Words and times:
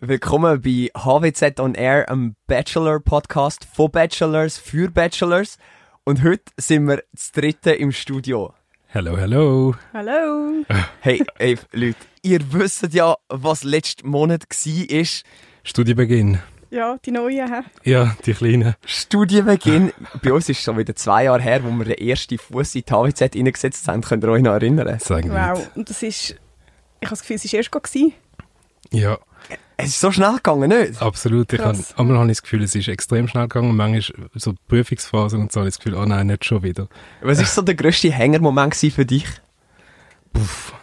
Willkommen 0.00 0.62
bei 0.62 0.92
HWZ 0.96 1.58
on 1.58 1.74
Air, 1.74 2.08
einem 2.08 2.36
Bachelor-Podcast 2.46 3.64
von 3.64 3.90
Bachelors 3.90 4.56
für 4.56 4.92
Bachelors. 4.92 5.58
Und 6.04 6.22
heute 6.22 6.44
sind 6.56 6.86
wir 6.86 7.02
das 7.12 7.32
dritte 7.32 7.72
im 7.72 7.90
Studio. 7.90 8.54
Hallo, 8.94 9.16
hallo. 9.16 9.74
Hallo. 9.92 10.64
Hey, 11.00 11.20
ey, 11.38 11.58
Leute, 11.72 11.96
ihr 12.22 12.52
wisst 12.52 12.94
ja, 12.94 13.16
was 13.28 13.64
letzten 13.64 14.08
Monat 14.08 14.44
war. 14.48 15.04
Studienbeginn. 15.64 16.38
Ja, 16.70 16.96
die 17.04 17.10
neuen. 17.10 17.52
hä? 17.52 17.62
Ja, 17.82 18.16
die 18.24 18.34
Kleinen. 18.34 18.76
Studienbeginn. 18.86 19.92
Bei 20.22 20.32
uns 20.32 20.48
ist 20.48 20.58
es 20.58 20.64
schon 20.64 20.78
wieder 20.78 20.94
zwei 20.94 21.24
Jahre 21.24 21.42
her, 21.42 21.64
wo 21.64 21.70
wir 21.70 21.84
den 21.96 22.08
ersten 22.08 22.38
Fuß 22.38 22.76
in 22.76 22.84
die 22.88 22.92
HWZ 22.92 23.34
reingesetzt 23.34 23.88
haben. 23.88 24.02
Könnt 24.02 24.22
ihr 24.22 24.28
euch 24.28 24.42
noch 24.42 24.52
erinnern? 24.52 24.96
Sagen. 25.00 25.32
Wow. 25.32 25.68
Und 25.74 25.90
das 25.90 26.04
ist. 26.04 26.36
Ich 27.00 27.06
habe 27.06 27.10
das 27.10 27.22
Gefühl, 27.22 27.36
es 27.36 27.52
war 27.52 27.54
erst 27.58 27.72
gewesen. 27.72 28.14
Ja, 28.90 29.18
Es 29.80 29.90
ist 29.90 30.00
so 30.00 30.10
schnell 30.10 30.34
gegangen, 30.34 30.68
nicht? 30.70 31.00
absolut. 31.00 31.52
Ich 31.52 31.60
Krass. 31.60 31.90
habe, 31.92 32.00
einmal 32.00 32.18
habe 32.18 32.26
ich 32.26 32.38
das 32.38 32.42
Gefühl, 32.42 32.64
es 32.64 32.74
ist 32.74 32.88
extrem 32.88 33.28
schnell 33.28 33.44
gegangen. 33.44 33.76
Manchmal 33.76 34.28
so 34.34 34.54
Prüfungsphasen 34.66 35.40
und 35.40 35.52
so 35.52 35.60
habe 35.60 35.68
ich 35.68 35.76
das 35.76 35.84
Gefühl, 35.84 35.96
oh 35.96 36.04
nein, 36.04 36.26
nicht 36.26 36.44
schon 36.44 36.64
wieder. 36.64 36.88
Was 37.22 37.38
war 37.38 37.46
so 37.46 37.62
der 37.62 37.76
grösste 37.76 38.10
Hängermoment 38.10 38.74
für 38.74 39.06
dich? 39.06 39.24
Puff. 40.32 40.74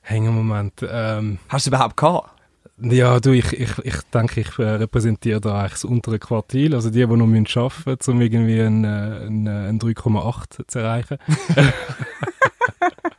Hängermoment. 0.00 0.84
Ähm, 0.90 1.38
Hast 1.48 1.66
du 1.66 1.70
es 1.70 1.74
überhaupt 1.74 1.96
gehabt? 1.96 2.30
ja, 2.78 3.20
du, 3.20 3.30
ich, 3.30 3.52
ich, 3.52 3.78
ich 3.84 4.02
denke, 4.12 4.40
ich 4.40 4.58
äh, 4.58 4.62
repräsentiere 4.70 5.40
da 5.40 5.60
eigentlich 5.60 5.72
das 5.72 5.84
untere 5.84 6.18
Quartil. 6.18 6.74
Also 6.74 6.90
die, 6.90 7.06
die 7.06 7.06
noch 7.06 7.26
müssen 7.26 7.46
arbeiten 7.58 7.82
müssen, 7.86 8.10
um 8.10 8.20
irgendwie 8.20 8.60
ein, 8.60 8.84
äh, 8.84 9.26
ein, 9.26 9.46
äh, 9.46 9.68
ein 9.68 9.78
3,8 9.78 10.66
zu 10.66 10.78
erreichen. 10.80 11.18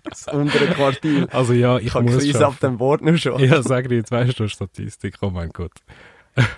Das 0.10 0.28
untere 0.28 0.68
Quartil. 0.68 1.28
Also 1.32 1.54
ja, 1.54 1.78
ich 1.78 1.86
Ich 1.88 1.94
habe 1.96 2.06
muss 2.06 2.18
Krise 2.18 2.46
ab 2.46 2.60
dem 2.62 2.80
Wort 2.80 3.02
nur 3.02 3.18
schon. 3.18 3.40
Ja, 3.40 3.62
sag 3.62 3.90
dir, 3.90 3.96
jetzt 3.96 4.12
weißt 4.12 4.40
du 4.40 4.48
Statistik, 4.48 5.16
oh 5.22 5.30
mein 5.30 5.50
Gott. 5.50 5.72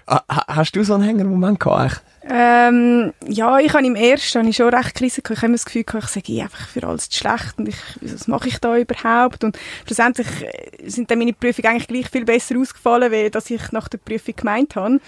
Ah, 0.05 0.21
ha- 0.30 0.45
Hast 0.55 0.76
du 0.76 0.84
so 0.84 0.94
einen 0.95 1.03
Hängermoment 1.03 1.59
gehabt? 1.59 2.04
Ähm, 2.32 3.12
ja, 3.27 3.58
ich 3.58 3.74
habe 3.74 3.85
im 3.85 3.96
ersten 3.96 4.40
habe 4.40 4.49
ich 4.49 4.55
schon 4.55 4.74
recht 4.74 4.94
Krise 4.94 5.22
gehabt. 5.22 5.38
Ich 5.38 5.41
habe 5.41 5.48
immer 5.48 5.55
das 5.55 5.66
Gefühl 5.66 5.84
gehabt, 5.84 6.05
ich 6.05 6.12
sage 6.12 6.44
einfach 6.44 6.68
für 6.68 6.88
alles 6.88 7.10
zu 7.10 7.18
schlecht 7.18 7.58
und 7.58 7.70
ich, 7.70 7.77
was 8.02 8.27
mache 8.27 8.49
ich 8.49 8.60
da 8.60 8.77
überhaupt? 8.77 9.44
Und 9.44 9.58
schlussendlich 9.85 10.27
äh, 10.44 10.90
sind 10.90 11.10
dann 11.10 11.18
meine 11.18 11.34
Prüfungen 11.34 11.68
eigentlich 11.68 11.88
gleich 11.88 12.10
viel 12.10 12.26
besser 12.26 12.57
ausgefallen, 12.60 13.12
wie 13.12 13.32
dass 13.32 13.50
ich 13.50 13.72
nach 13.72 13.88
der 13.88 13.98
Prüfung 13.98 14.35
gemeint 14.35 14.76
habe. 14.76 15.00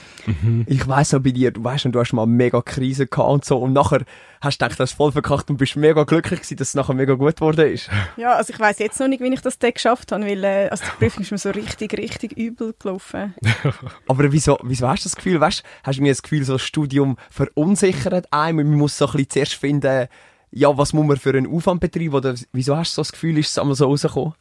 Ich 0.66 0.88
weiss 0.88 1.14
auch 1.14 1.20
bei 1.20 1.32
dir, 1.32 1.52
du 1.52 1.64
weißt, 1.64 1.86
du 1.86 2.00
hast 2.00 2.14
mal 2.14 2.26
mega 2.26 2.62
Krise 2.62 3.06
gehabt 3.06 3.30
und 3.30 3.46
so 3.46 3.60
und 3.60 3.74
nachher 3.74 4.02
hast 4.42 4.60
du 4.60 4.66
gedacht, 4.66 4.80
du 4.80 4.84
hast 4.84 4.94
voll 4.94 5.12
verkackt 5.12 5.50
und 5.50 5.58
bist 5.58 5.76
mega 5.76 6.04
glücklich 6.04 6.42
gewesen, 6.42 6.58
dass 6.58 6.70
es 6.70 6.74
nachher 6.74 6.96
mega 6.96 7.14
gut 7.14 7.36
geworden 7.36 7.72
ist. 7.72 7.90
Ja, 8.18 8.34
also 8.34 8.52
ich 8.52 8.60
weiß 8.60 8.80
jetzt 8.80 9.00
noch 9.00 9.08
nicht, 9.08 9.22
wie 9.22 9.32
ich 9.32 9.42
das 9.42 9.60
dann 9.60 9.72
geschafft 9.72 10.12
habe, 10.12 10.26
weil 10.26 10.44
äh, 10.44 10.68
also 10.70 10.84
die 10.86 10.98
Prüfung 10.98 11.22
ist 11.22 11.32
mir 11.32 11.38
so 11.38 11.52
richtig, 11.52 11.94
richtig 11.98 12.34
übel 12.38 12.74
gelaufen. 12.78 13.36
Aber 14.08 14.32
wieso, 14.32 14.58
wieso 14.64 14.88
hast 14.88 15.06
du 15.06 15.10
das 15.10 15.16
Gefühl, 15.16 15.40
weißt, 15.40 15.64
hast 15.84 16.00
du 16.00 16.02
mir 16.02 16.12
das 16.12 16.24
Gefühl, 16.24 16.44
so 16.44 16.54
das 16.54 16.64
Studium 17.12 17.17
verunsichert 17.30 18.31
einem, 18.31 18.70
man 18.70 18.78
muss 18.78 18.98
so 18.98 19.06
ein 19.06 19.12
bisschen 19.12 19.30
zuerst 19.30 19.54
finden, 19.56 20.08
ja, 20.52 20.78
was 20.78 20.94
muss 20.94 21.06
man 21.06 21.18
für 21.18 21.30
einen 21.30 21.48
Aufwand 21.48 21.80
betreiben 21.80 22.14
oder 22.14 22.36
wieso 22.52 22.76
hast 22.76 22.92
du 22.92 22.95
so 22.95 23.02
das 23.02 23.12
Gefühl, 23.12 23.38
ist 23.38 23.52
es 23.52 23.58
einmal 23.58 23.76
so 23.76 23.86
rausgekommen? 23.86 24.34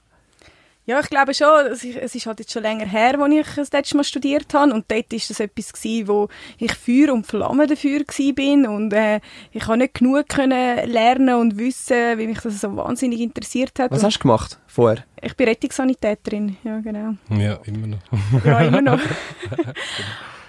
Ja, 0.86 0.98
ich 0.98 1.08
glaube 1.08 1.34
schon. 1.34 1.66
Es 1.66 1.84
ist, 1.84 2.26
halt 2.26 2.40
jetzt 2.40 2.50
schon 2.50 2.62
länger 2.62 2.86
her, 2.86 3.16
als 3.20 3.32
ich 3.32 3.54
das 3.54 3.70
letzte 3.70 3.96
Mal 3.96 4.02
studiert 4.02 4.52
habe. 4.54 4.72
Und 4.72 4.90
dort 4.90 5.12
war 5.12 5.20
das 5.28 5.38
etwas, 5.38 5.72
gewesen, 5.72 6.08
wo 6.08 6.28
ich 6.58 6.74
Feuer 6.74 7.12
und 7.12 7.26
Flamme 7.26 7.68
dafür 7.68 8.02
bin 8.34 8.66
Und 8.66 8.92
äh, 8.92 9.20
ich 9.52 9.64
habe 9.68 9.76
nicht 9.76 9.94
genug 9.94 10.28
können 10.28 10.90
lernen 10.90 11.36
und 11.36 11.58
wissen, 11.58 12.18
wie 12.18 12.26
mich 12.26 12.40
das 12.40 12.62
so 12.62 12.74
wahnsinnig 12.76 13.20
interessiert 13.20 13.78
hat. 13.78 13.92
Was 13.92 14.02
hast 14.02 14.16
du 14.16 14.22
gemacht 14.22 14.58
vorher? 14.66 15.04
ich 15.22 15.36
bin 15.36 15.48
Rettungssanitäterin. 15.48 16.56
Ja, 16.64 16.80
genau. 16.80 17.14
Ja, 17.28 17.60
immer 17.66 17.86
noch. 17.86 18.44
Ja, 18.44 18.60
immer 18.60 18.82
noch. 18.82 19.00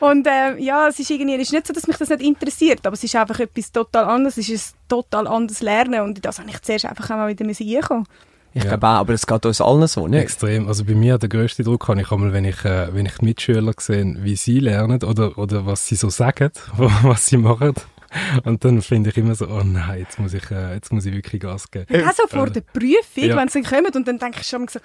Und 0.01 0.27
äh, 0.27 0.57
ja, 0.57 0.87
es 0.87 0.99
ist 0.99 1.09
irgendwie 1.09 1.35
es 1.35 1.43
ist 1.43 1.53
nicht 1.53 1.67
so, 1.67 1.73
dass 1.73 1.87
mich 1.87 1.95
das 1.97 2.09
nicht 2.09 2.21
interessiert, 2.21 2.85
aber 2.85 2.93
es 2.95 3.03
ist 3.03 3.15
einfach 3.15 3.39
etwas 3.39 3.71
total 3.71 4.05
anderes. 4.05 4.37
Es 4.37 4.49
ist 4.49 4.75
ein 4.75 4.79
total 4.89 5.27
anderes 5.27 5.61
Lernen 5.61 6.01
und 6.01 6.25
das 6.25 6.39
habe 6.39 6.49
ich 6.49 6.61
zuerst 6.61 6.85
einfach 6.85 7.05
auch 7.11 7.15
mal 7.15 7.29
wieder 7.29 7.45
müssen 7.45 7.67
reinkommen. 7.73 8.05
Ich 8.53 8.63
Ja. 8.63 8.71
glaube 8.71 8.87
auch, 8.87 8.99
aber 8.99 9.13
es 9.13 9.25
geht 9.25 9.45
uns 9.45 9.61
allen 9.61 9.87
so, 9.87 10.07
nicht? 10.07 10.23
Extrem. 10.23 10.67
Also 10.67 10.83
bei 10.83 10.93
mir 10.95 11.17
der 11.17 11.29
grösste 11.29 11.63
Druck 11.63 11.87
habe 11.87 12.01
ich 12.01 12.11
einmal, 12.11 12.33
wenn 12.33 12.43
ich, 12.45 12.65
äh, 12.65 12.93
wenn 12.93 13.05
ich 13.05 13.15
die 13.19 13.25
Mitschüler 13.25 13.73
sehe, 13.79 14.15
wie 14.19 14.35
sie 14.35 14.59
lernen 14.59 15.01
oder, 15.03 15.37
oder 15.37 15.65
was 15.65 15.87
sie 15.87 15.95
so 15.95 16.09
sagen, 16.09 16.51
was 16.77 17.27
sie 17.27 17.37
machen. 17.37 17.73
Und 18.43 18.65
dann 18.65 18.81
finde 18.81 19.09
ich 19.11 19.15
immer 19.17 19.35
so, 19.35 19.47
oh 19.47 19.61
nein, 19.63 19.99
jetzt 19.99 20.19
muss 20.19 20.33
ich, 20.33 20.51
äh, 20.51 20.73
jetzt 20.73 20.91
muss 20.91 21.05
ich 21.05 21.13
wirklich 21.13 21.41
Gas 21.43 21.71
geben. 21.71 22.03
Auch 22.05 22.11
so 22.13 22.27
vor 22.27 22.47
Äh, 22.47 22.51
der 22.51 22.59
Prüfung, 22.61 23.23
ja. 23.23 23.37
wenn 23.37 23.47
sie 23.47 23.61
kommen 23.61 23.89
und 23.95 24.05
dann 24.05 24.19
denke 24.19 24.39
ich 24.41 24.47
schon 24.47 24.67
so, 24.67 24.79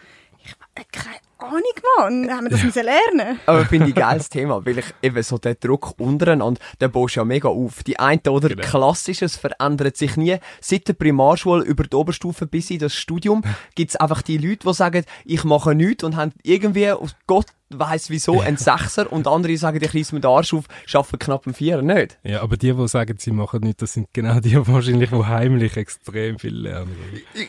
ich 0.47 0.53
habe 0.53 0.87
keine 0.93 1.17
Ahnung, 1.39 1.63
Mann, 1.99 2.31
haben 2.31 2.45
wir 2.45 2.51
das 2.51 2.63
müssen 2.63 2.85
lernen? 2.85 3.39
Aber 3.47 3.65
finde 3.67 3.89
ich 3.89 3.97
ein 3.97 4.01
geiles 4.01 4.29
Thema, 4.31 4.65
weil 4.65 4.79
ich 4.79 4.87
eben 5.03 5.23
so 5.23 5.37
den 5.37 5.57
Druck 5.61 5.99
untereinander, 5.99 6.61
den 6.81 6.91
baust 6.91 7.17
ja 7.17 7.25
mega 7.25 7.49
auf. 7.49 7.83
Die 7.83 7.99
eine 7.99 8.21
oder 8.29 8.49
Genau. 8.49 8.63
Klassisches 8.63 9.37
verändert 9.37 9.97
sich 9.97 10.17
nie. 10.17 10.39
Seit 10.61 10.89
der 10.89 10.95
Primarschule 10.95 11.63
über 11.65 11.85
die 11.85 11.95
Oberstufe 11.97 12.47
bis 12.47 12.71
in 12.71 12.79
das 12.79 12.95
Studium 12.95 13.43
gibt 13.75 13.91
es 13.91 13.97
einfach 13.97 14.23
die 14.23 14.39
Leute, 14.39 14.67
die 14.67 14.75
sagen, 14.75 15.05
ich 15.25 15.45
mache 15.45 15.75
nichts 15.75 16.05
und 16.05 16.17
haben 16.17 16.33
irgendwie, 16.43 16.91
aus 16.91 17.17
Gott 17.27 17.47
weiss 17.71 18.11
wieso, 18.11 18.41
einen 18.41 18.57
Sechser 18.57 19.13
und 19.13 19.27
andere 19.27 19.57
sagen, 19.57 19.83
ich 19.83 19.95
reiss 19.95 20.13
mir 20.13 20.21
den 20.21 20.31
Arsch 20.31 20.55
auf, 20.55 20.67
arbeite 20.93 21.19
knapp 21.19 21.47
einen 21.47 21.55
Vierer, 21.55 21.83
nicht? 21.83 22.19
Ja, 22.23 22.43
aber 22.43 22.57
die, 22.57 22.73
die 22.73 22.89
sagen, 22.89 23.17
sie 23.19 23.33
machen 23.33 23.61
nichts, 23.61 23.81
das 23.81 23.93
sind 23.95 24.09
genau 24.13 24.41
die, 24.41 24.51
die 24.51 24.67
wahrscheinlich, 24.69 25.11
die 25.11 25.25
heimlich 25.25 25.77
extrem 25.77 26.39
viel 26.39 26.55
lernen. 26.55 26.95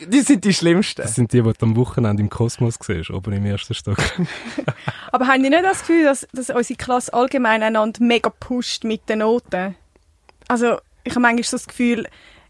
Die 0.08 0.20
sind 0.20 0.44
die 0.44 0.52
Schlimmsten. 0.52 1.02
Das 1.02 1.14
sind 1.14 1.32
die, 1.32 1.42
die 1.42 1.52
du 1.52 1.66
am 1.66 1.76
Wochenende 1.76 2.22
im 2.22 2.30
Kosmos 2.30 2.78
siehst, 2.80 3.10
oben 3.10 3.32
im 3.32 3.46
ersten 3.46 3.74
Stock. 3.74 3.98
Aber 5.12 5.26
haben 5.26 5.42
die 5.42 5.50
nicht 5.50 5.64
das 5.64 5.80
Gefühl, 5.80 6.04
dass, 6.04 6.26
dass 6.32 6.50
unsere 6.50 6.76
Klasse 6.76 7.14
allgemein 7.14 7.62
einander 7.62 8.02
mega 8.02 8.30
pusht 8.30 8.84
mit 8.84 9.08
den 9.08 9.20
Noten? 9.20 9.76
Also, 10.48 10.78
ich 11.04 11.12
habe 11.12 11.20
manchmal 11.20 11.44
so 11.44 11.56
das 11.56 11.66
Gefühl, 11.68 12.08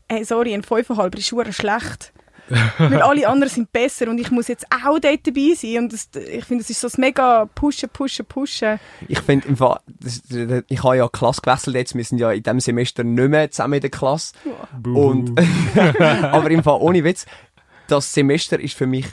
hey, 0.09 0.25
sorry, 0.25 0.55
ein 0.55 0.63
5,5 0.63 1.49
ist 1.49 1.57
schlecht. 1.57 2.13
Weil 2.79 3.03
alle 3.03 3.29
anderen 3.29 3.53
sind 3.53 3.73
besser 3.73 4.09
und 4.09 4.19
ich 4.19 4.31
muss 4.31 4.49
jetzt 4.49 4.67
auch 4.71 4.99
dort 4.99 5.27
dabei 5.27 5.55
sein. 5.55 5.79
Und 5.79 5.93
das, 5.93 6.09
ich 6.15 6.45
finde, 6.45 6.63
es 6.63 6.71
ist 6.71 6.81
so 6.81 6.87
das 6.87 6.99
mega 6.99 7.47
pushen, 7.55 7.89
pushen, 7.89 8.25
pushen. 8.27 8.81
Ich 9.07 9.21
finde, 9.21 9.49
im 9.49 9.57
Fall, 9.57 9.81
das, 9.87 10.23
ich 10.69 10.83
habe 10.83 10.97
ja 10.97 11.09
Klasse 11.09 11.41
gewechselt 11.43 11.77
jetzt, 11.77 11.95
wir 11.95 12.05
sind 12.05 12.19
ja 12.19 12.33
in 12.33 12.43
diesem 12.43 12.61
Semester 12.61 13.05
nicht 13.05 13.29
mehr 13.29 13.51
zusammen 13.51 13.75
in 13.75 13.81
der 13.81 13.91
Klasse. 13.91 14.35
Und, 14.85 15.39
aber 15.99 16.51
im 16.51 16.63
Fall 16.63 16.79
ohne 16.81 17.05
Witz, 17.05 17.27
das 17.89 18.13
Semester 18.13 18.59
ist 18.61 18.75
für 18.75 18.87
mich 18.87 19.07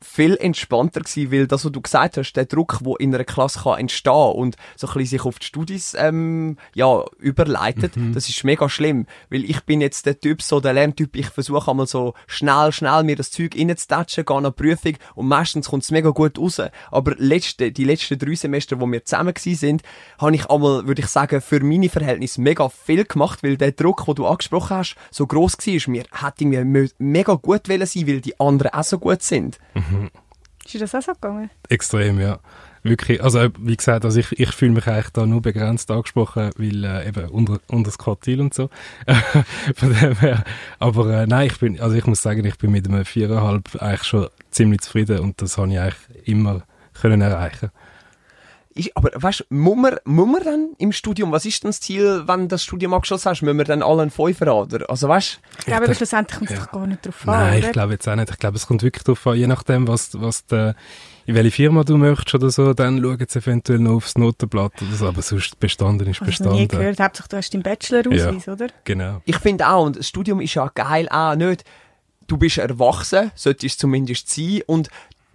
viel 0.00 0.36
entspannter 0.36 1.00
gewesen, 1.00 1.32
weil 1.32 1.46
das, 1.46 1.64
was 1.64 1.72
du 1.72 1.80
gesagt 1.80 2.16
hast, 2.16 2.32
der 2.34 2.44
Druck, 2.44 2.78
der 2.84 2.94
in 3.00 3.14
einer 3.14 3.24
Klasse 3.24 3.60
kann 3.60 3.78
entstehen 3.78 4.12
und 4.12 4.56
so 4.76 4.86
ein 4.86 4.94
bisschen 4.94 5.18
sich 5.18 5.24
auf 5.24 5.38
die 5.38 5.46
Studis 5.46 5.96
ähm, 5.98 6.56
ja, 6.74 7.04
überleitet, 7.18 7.94
das 8.14 8.28
ist 8.28 8.44
mega 8.44 8.68
schlimm, 8.68 9.06
weil 9.30 9.44
ich 9.44 9.60
bin 9.62 9.80
jetzt 9.80 10.06
der 10.06 10.18
Typ, 10.20 10.42
so 10.42 10.60
der 10.60 10.72
Lerntyp, 10.72 11.16
ich 11.16 11.28
versuche 11.28 11.70
einmal 11.70 11.86
so 11.86 12.14
schnell, 12.26 12.72
schnell 12.72 13.02
mir 13.04 13.16
das 13.16 13.30
Zeug 13.30 13.56
reinzutatschen, 13.56 14.24
gehe 14.24 14.36
an 14.36 14.44
die 14.44 14.50
Prüfung 14.50 14.94
und 15.14 15.28
meistens 15.28 15.68
kommt 15.68 15.82
es 15.82 15.90
mega 15.90 16.10
gut 16.10 16.38
raus. 16.38 16.60
Aber 16.90 17.14
letzte, 17.16 17.72
die 17.72 17.84
letzten 17.84 18.18
drei 18.18 18.34
Semester, 18.34 18.80
wo 18.80 18.86
wir 18.86 19.04
zusammen 19.04 19.34
sind, 19.36 19.82
habe 20.18 20.34
ich 20.34 20.48
einmal, 20.48 20.86
würde 20.86 21.02
ich 21.02 21.08
sagen, 21.08 21.40
für 21.40 21.60
meine 21.60 21.88
Verhältnisse 21.88 22.40
mega 22.40 22.68
viel 22.68 23.04
gemacht, 23.04 23.42
weil 23.42 23.56
der 23.56 23.72
Druck, 23.72 24.04
den 24.06 24.14
du 24.14 24.26
angesprochen 24.26 24.76
hast, 24.76 24.96
so 25.10 25.26
gross 25.26 25.56
war. 25.58 25.90
Mir 25.90 26.04
hätte 26.12 26.46
mir 26.46 26.64
mega 26.98 27.34
gut 27.34 27.66
sein, 27.66 28.06
weil 28.06 28.20
die 28.20 28.38
anderen 28.38 28.72
auch 28.72 28.84
so 28.84 28.98
gut 28.98 29.22
sind. 29.22 29.58
Ist 30.64 30.74
dir 30.74 30.80
das 30.80 30.94
auch 30.94 31.02
so 31.02 31.12
gegangen? 31.12 31.50
Extrem, 31.68 32.20
ja. 32.20 32.40
Wirklich, 32.82 33.22
also 33.22 33.48
wie 33.58 33.76
gesagt, 33.76 34.04
also 34.04 34.20
ich, 34.20 34.38
ich 34.38 34.50
fühle 34.52 34.72
mich 34.72 34.86
eigentlich 34.86 35.10
da 35.10 35.26
nur 35.26 35.42
begrenzt 35.42 35.90
angesprochen, 35.90 36.50
weil 36.56 36.84
äh, 36.84 37.08
eben 37.08 37.28
unter, 37.28 37.58
unter 37.68 37.88
das 37.88 37.98
Quartil 37.98 38.40
und 38.40 38.54
so. 38.54 38.70
Von 39.74 39.94
dem 39.94 40.16
her. 40.16 40.44
Aber 40.78 41.22
äh, 41.22 41.26
nein, 41.26 41.48
ich 41.48 41.58
bin, 41.58 41.80
also 41.80 41.96
ich 41.96 42.06
muss 42.06 42.22
sagen, 42.22 42.44
ich 42.44 42.56
bin 42.56 42.70
mit 42.70 42.86
einem 42.86 43.04
viereinhalb 43.04 43.82
eigentlich 43.82 44.04
schon 44.04 44.28
ziemlich 44.50 44.82
zufrieden 44.82 45.20
und 45.20 45.42
das 45.42 45.58
habe 45.58 45.72
ich 45.72 45.80
eigentlich 45.80 46.28
immer 46.28 46.62
können 47.00 47.20
erreichen. 47.20 47.70
Ist, 48.78 48.96
aber 48.96 49.10
weißt 49.14 49.40
du, 49.40 49.44
muss 49.54 49.76
man, 49.76 49.96
muss 50.04 50.26
man 50.26 50.44
dann 50.44 50.68
im 50.78 50.92
Studium, 50.92 51.32
was 51.32 51.44
ist 51.44 51.62
denn 51.62 51.70
das 51.70 51.80
Ziel, 51.80 52.22
wenn 52.26 52.42
du 52.42 52.46
das 52.48 52.62
Studium 52.62 52.94
abgeschlossen 52.94 53.30
hast, 53.30 53.42
müssen 53.42 53.58
wir 53.58 53.64
dann 53.64 53.82
alle 53.82 54.02
einen 54.02 54.10
Fünfer 54.10 54.46
haben, 54.46 54.72
oder? 54.72 54.88
Also 54.88 55.08
weißt 55.08 55.40
Ich 55.58 55.66
glaube, 55.66 55.84
aber 55.84 55.94
schlussendlich 55.94 56.38
kommt 56.38 56.50
es 56.50 56.56
ja. 56.56 56.64
doch 56.64 56.72
gar 56.72 56.86
nicht 56.86 57.04
drauf 57.04 57.28
an, 57.28 57.34
Nein, 57.34 57.58
oder? 57.58 57.66
ich 57.66 57.72
glaube 57.72 57.92
jetzt 57.92 58.08
auch 58.08 58.14
nicht. 58.14 58.30
Ich 58.30 58.38
glaube, 58.38 58.56
es 58.56 58.66
kommt 58.66 58.82
wirklich 58.82 59.04
darauf 59.04 59.26
an, 59.26 59.36
je 59.36 59.46
nachdem, 59.46 59.88
was, 59.88 60.10
was 60.20 60.46
de, 60.46 60.74
in 61.26 61.34
welche 61.34 61.50
Firma 61.50 61.84
du 61.84 61.96
möchtest 61.96 62.34
oder 62.36 62.50
so, 62.50 62.72
dann 62.72 63.02
schauen 63.02 63.26
sie 63.28 63.38
eventuell 63.38 63.78
noch 63.80 63.96
aufs 63.96 64.16
Notenblatt 64.16 64.80
oder 64.80 64.94
so, 64.94 65.08
aber 65.08 65.22
sonst 65.22 65.58
bestanden 65.60 66.08
ist 66.08 66.20
Hast 66.20 66.40
du 66.40 66.44
noch 66.44 66.52
nie 66.52 66.66
bestanden. 66.66 66.68
gehört? 66.68 67.00
Hauptsache, 67.00 67.28
du 67.28 67.36
hast 67.36 67.52
deinen 67.52 67.62
Bachelor-Ausweis, 67.62 68.48
oder? 68.48 68.68
Genau. 68.84 69.20
Ich 69.24 69.36
finde 69.36 69.68
auch, 69.68 69.84
und 69.86 69.96
das 69.98 70.08
Studium 70.08 70.40
ist 70.40 70.54
ja 70.54 70.70
geil 70.74 71.08
auch 71.10 71.34
nicht, 71.34 71.64
du 72.28 72.36
bist 72.36 72.58
erwachsen, 72.58 73.30
solltest 73.34 73.80
zumindest 73.80 74.28
sein, 74.30 74.62
und 74.66 74.88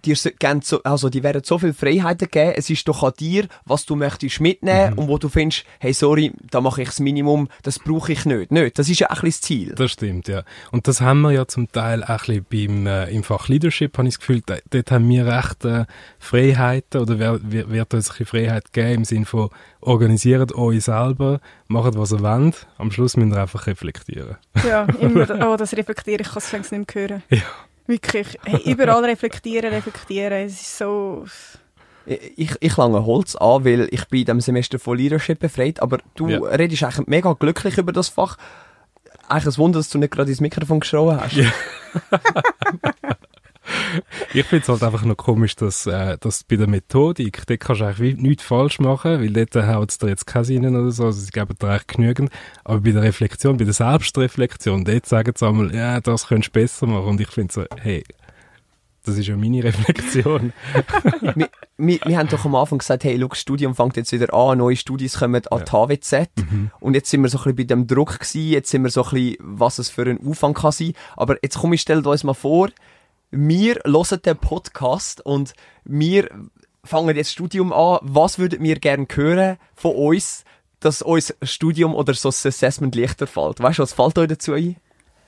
dir 0.04 0.16
so, 0.16 0.82
also 0.82 1.08
die 1.08 1.22
werden 1.22 1.42
so 1.44 1.58
viel 1.58 1.72
Freiheiten 1.72 2.28
geben. 2.30 2.52
Es 2.56 2.70
ist 2.70 2.86
doch 2.86 3.02
an 3.02 3.12
dir, 3.18 3.46
was 3.64 3.86
du 3.86 3.96
möchtest 3.96 4.40
mitnehmen 4.40 4.92
Mhm. 4.92 4.98
und 4.98 5.08
wo 5.08 5.18
du 5.18 5.28
findest, 5.28 5.64
hey, 5.78 5.92
sorry, 5.92 6.32
da 6.50 6.60
mache 6.60 6.82
ich 6.82 6.88
das 6.88 7.00
Minimum, 7.00 7.48
das 7.62 7.78
brauche 7.78 8.12
ich 8.12 8.24
nicht. 8.24 8.50
Nicht. 8.52 8.78
Das 8.78 8.88
ist 8.88 9.00
ja 9.00 9.08
auch 9.10 9.22
ein 9.22 9.22
bisschen 9.22 9.30
das 9.30 9.40
Ziel. 9.40 9.74
Das 9.74 9.90
stimmt, 9.90 10.28
ja. 10.28 10.42
Und 10.70 10.86
das 10.88 11.00
haben 11.00 11.20
wir 11.22 11.32
ja 11.32 11.46
zum 11.46 11.70
Teil 11.70 12.02
auch 12.04 12.28
ein 12.28 12.44
bisschen 12.44 12.84
beim, 12.84 12.86
äh, 12.86 13.10
im 13.10 13.22
Fach 13.22 13.48
Leadership, 13.48 13.96
habe 13.98 14.08
ich 14.08 14.14
das 14.14 14.20
Gefühl, 14.20 14.42
da, 14.44 14.56
dort 14.70 14.90
haben 14.90 15.08
wir 15.08 15.26
recht 15.26 15.64
äh, 15.64 15.84
Freiheiten 16.18 17.00
oder 17.00 17.18
wer, 17.18 17.38
wer, 17.42 17.70
wird 17.70 17.94
uns 17.94 18.10
ein 18.18 18.26
Freiheit 18.26 18.72
geben 18.72 18.94
im 18.94 19.04
Sinne 19.04 19.26
von 19.26 19.50
organisiert 19.80 20.54
euch 20.54 20.84
selber, 20.84 21.40
macht 21.68 21.96
was 21.96 22.12
ihr 22.12 22.20
wollt, 22.20 22.66
am 22.78 22.90
Schluss 22.90 23.16
müsst 23.16 23.34
ihr 23.34 23.40
einfach 23.40 23.66
reflektieren. 23.66 24.36
Ja, 24.66 24.84
immer, 25.00 25.28
oh, 25.46 25.56
das 25.56 25.76
reflektiere 25.76 26.22
ich, 26.22 26.28
kann 26.28 26.38
es 26.38 26.52
nicht 26.52 26.70
mehr 26.70 27.08
hören. 27.08 27.22
Ja. 27.30 27.42
Wirklich, 27.86 28.38
hey, 28.44 28.60
überall 28.70 29.04
reflektieren, 29.04 29.70
reflektieren, 29.72 30.32
es 30.46 30.60
ist 30.60 30.78
so... 30.78 31.24
Ich, 32.06 32.50
ich 32.60 32.76
lange 32.76 33.04
Holz 33.06 33.34
an, 33.34 33.64
weil 33.64 33.88
ich 33.90 34.06
bin 34.08 34.20
in 34.20 34.24
diesem 34.26 34.40
Semester 34.42 34.78
von 34.78 34.98
Leadership 34.98 35.38
befreit, 35.38 35.80
aber 35.80 35.98
du 36.16 36.28
Ja. 36.28 36.38
redest 36.40 36.82
eigentlich 36.84 37.06
mega 37.06 37.32
glücklich 37.32 37.78
über 37.78 37.92
das 37.92 38.08
Fach. 38.10 38.36
Eigentlich 39.26 39.54
ein 39.54 39.58
Wunder, 39.58 39.78
dass 39.78 39.88
du 39.88 39.96
nicht 39.98 40.12
gerade 40.12 40.30
ins 40.30 40.40
Mikrofon 40.40 40.80
geschrien 40.80 41.18
hast. 41.18 41.32
Ja. 41.32 41.50
Ich 44.34 44.46
finde 44.46 44.62
es 44.62 44.68
halt 44.68 44.82
einfach 44.82 45.04
noch 45.04 45.16
komisch, 45.16 45.56
dass, 45.56 45.86
äh, 45.86 46.18
dass 46.18 46.44
bei 46.44 46.56
der 46.56 46.66
Methodik, 46.66 47.42
dort 47.46 47.60
kannst 47.60 47.80
du 47.80 47.84
eigentlich 47.86 48.16
nichts 48.16 48.42
falsch 48.42 48.78
machen, 48.80 49.20
weil 49.20 49.32
dort 49.32 49.54
haut 49.66 49.90
es 49.90 49.98
dir 49.98 50.08
jetzt 50.08 50.26
keine 50.26 50.48
rein 50.48 50.76
oder 50.76 50.90
so, 50.90 51.04
also 51.06 51.20
sie 51.20 51.30
geben 51.30 51.56
dir 51.60 51.68
eigentlich 51.68 51.86
genügend. 51.86 52.30
Aber 52.64 52.80
bei 52.80 52.90
der 52.90 53.02
Reflexion, 53.02 53.56
bei 53.56 53.64
der 53.64 53.74
Selbstreflexion, 53.74 54.84
dort 54.84 55.06
sagen 55.06 55.32
sie 55.36 55.46
einmal, 55.46 55.74
ja, 55.74 56.00
das 56.00 56.28
könntest 56.28 56.54
du 56.54 56.60
besser 56.60 56.86
machen. 56.86 57.06
Und 57.06 57.20
ich 57.20 57.28
finde 57.28 57.52
so, 57.52 57.64
hey, 57.80 58.02
das 59.04 59.18
ist 59.18 59.26
ja 59.26 59.36
meine 59.36 59.62
Reflexion. 59.62 60.52
wir, 61.34 61.48
wir, 61.76 61.98
wir 62.04 62.18
haben 62.18 62.28
doch 62.28 62.44
am 62.44 62.54
Anfang 62.54 62.78
gesagt, 62.78 63.04
hey, 63.04 63.18
schau, 63.20 63.28
das 63.28 63.38
Studium 63.38 63.74
fängt 63.74 63.96
jetzt 63.96 64.12
wieder 64.12 64.32
an, 64.32 64.58
neue 64.58 64.76
Studis 64.76 65.18
kommen 65.18 65.46
an 65.46 65.62
die 65.64 65.70
HWZ. 65.70 66.28
Und 66.80 66.94
jetzt 66.94 67.10
sind 67.10 67.22
wir 67.22 67.28
so 67.28 67.38
ein 67.38 67.42
bisschen 67.42 67.56
bei 67.56 67.64
dem 67.64 67.86
Druck 67.86 68.18
gewesen, 68.18 68.50
jetzt 68.50 68.70
sind 68.70 68.82
wir 68.82 68.90
so 68.90 69.04
ein 69.04 69.10
bisschen, 69.10 69.36
was 69.40 69.78
es 69.78 69.90
für 69.90 70.04
ein 70.08 70.26
Aufwand 70.26 70.56
kann 70.56 70.72
sein. 70.72 70.94
Aber 71.16 71.36
jetzt 71.42 71.58
komm, 71.58 71.74
ich 71.74 71.82
stell 71.82 72.04
uns 72.06 72.24
mal 72.24 72.32
vor, 72.34 72.70
wir 73.34 73.80
hören 73.84 74.22
den 74.22 74.36
Podcast 74.36 75.20
und 75.20 75.54
wir 75.84 76.30
fangen 76.84 77.16
jetzt 77.16 77.28
das 77.28 77.32
Studium 77.32 77.72
an. 77.72 77.98
Was 78.02 78.38
würdet 78.38 78.60
ihr 78.60 78.78
gerne 78.78 79.06
hören 79.12 79.56
von 79.74 79.94
uns, 79.94 80.44
dass 80.80 81.02
uns 81.02 81.34
das 81.40 81.50
Studium 81.50 81.94
oder 81.94 82.14
so 82.14 82.28
das 82.28 82.46
Assessment 82.46 82.94
leichter 82.94 83.26
fällt? 83.26 83.60
Weißt 83.60 83.78
du, 83.78 83.82
was 83.82 83.92
fällt 83.92 84.18
euch 84.18 84.28
dazu 84.28 84.52
ein? 84.52 84.76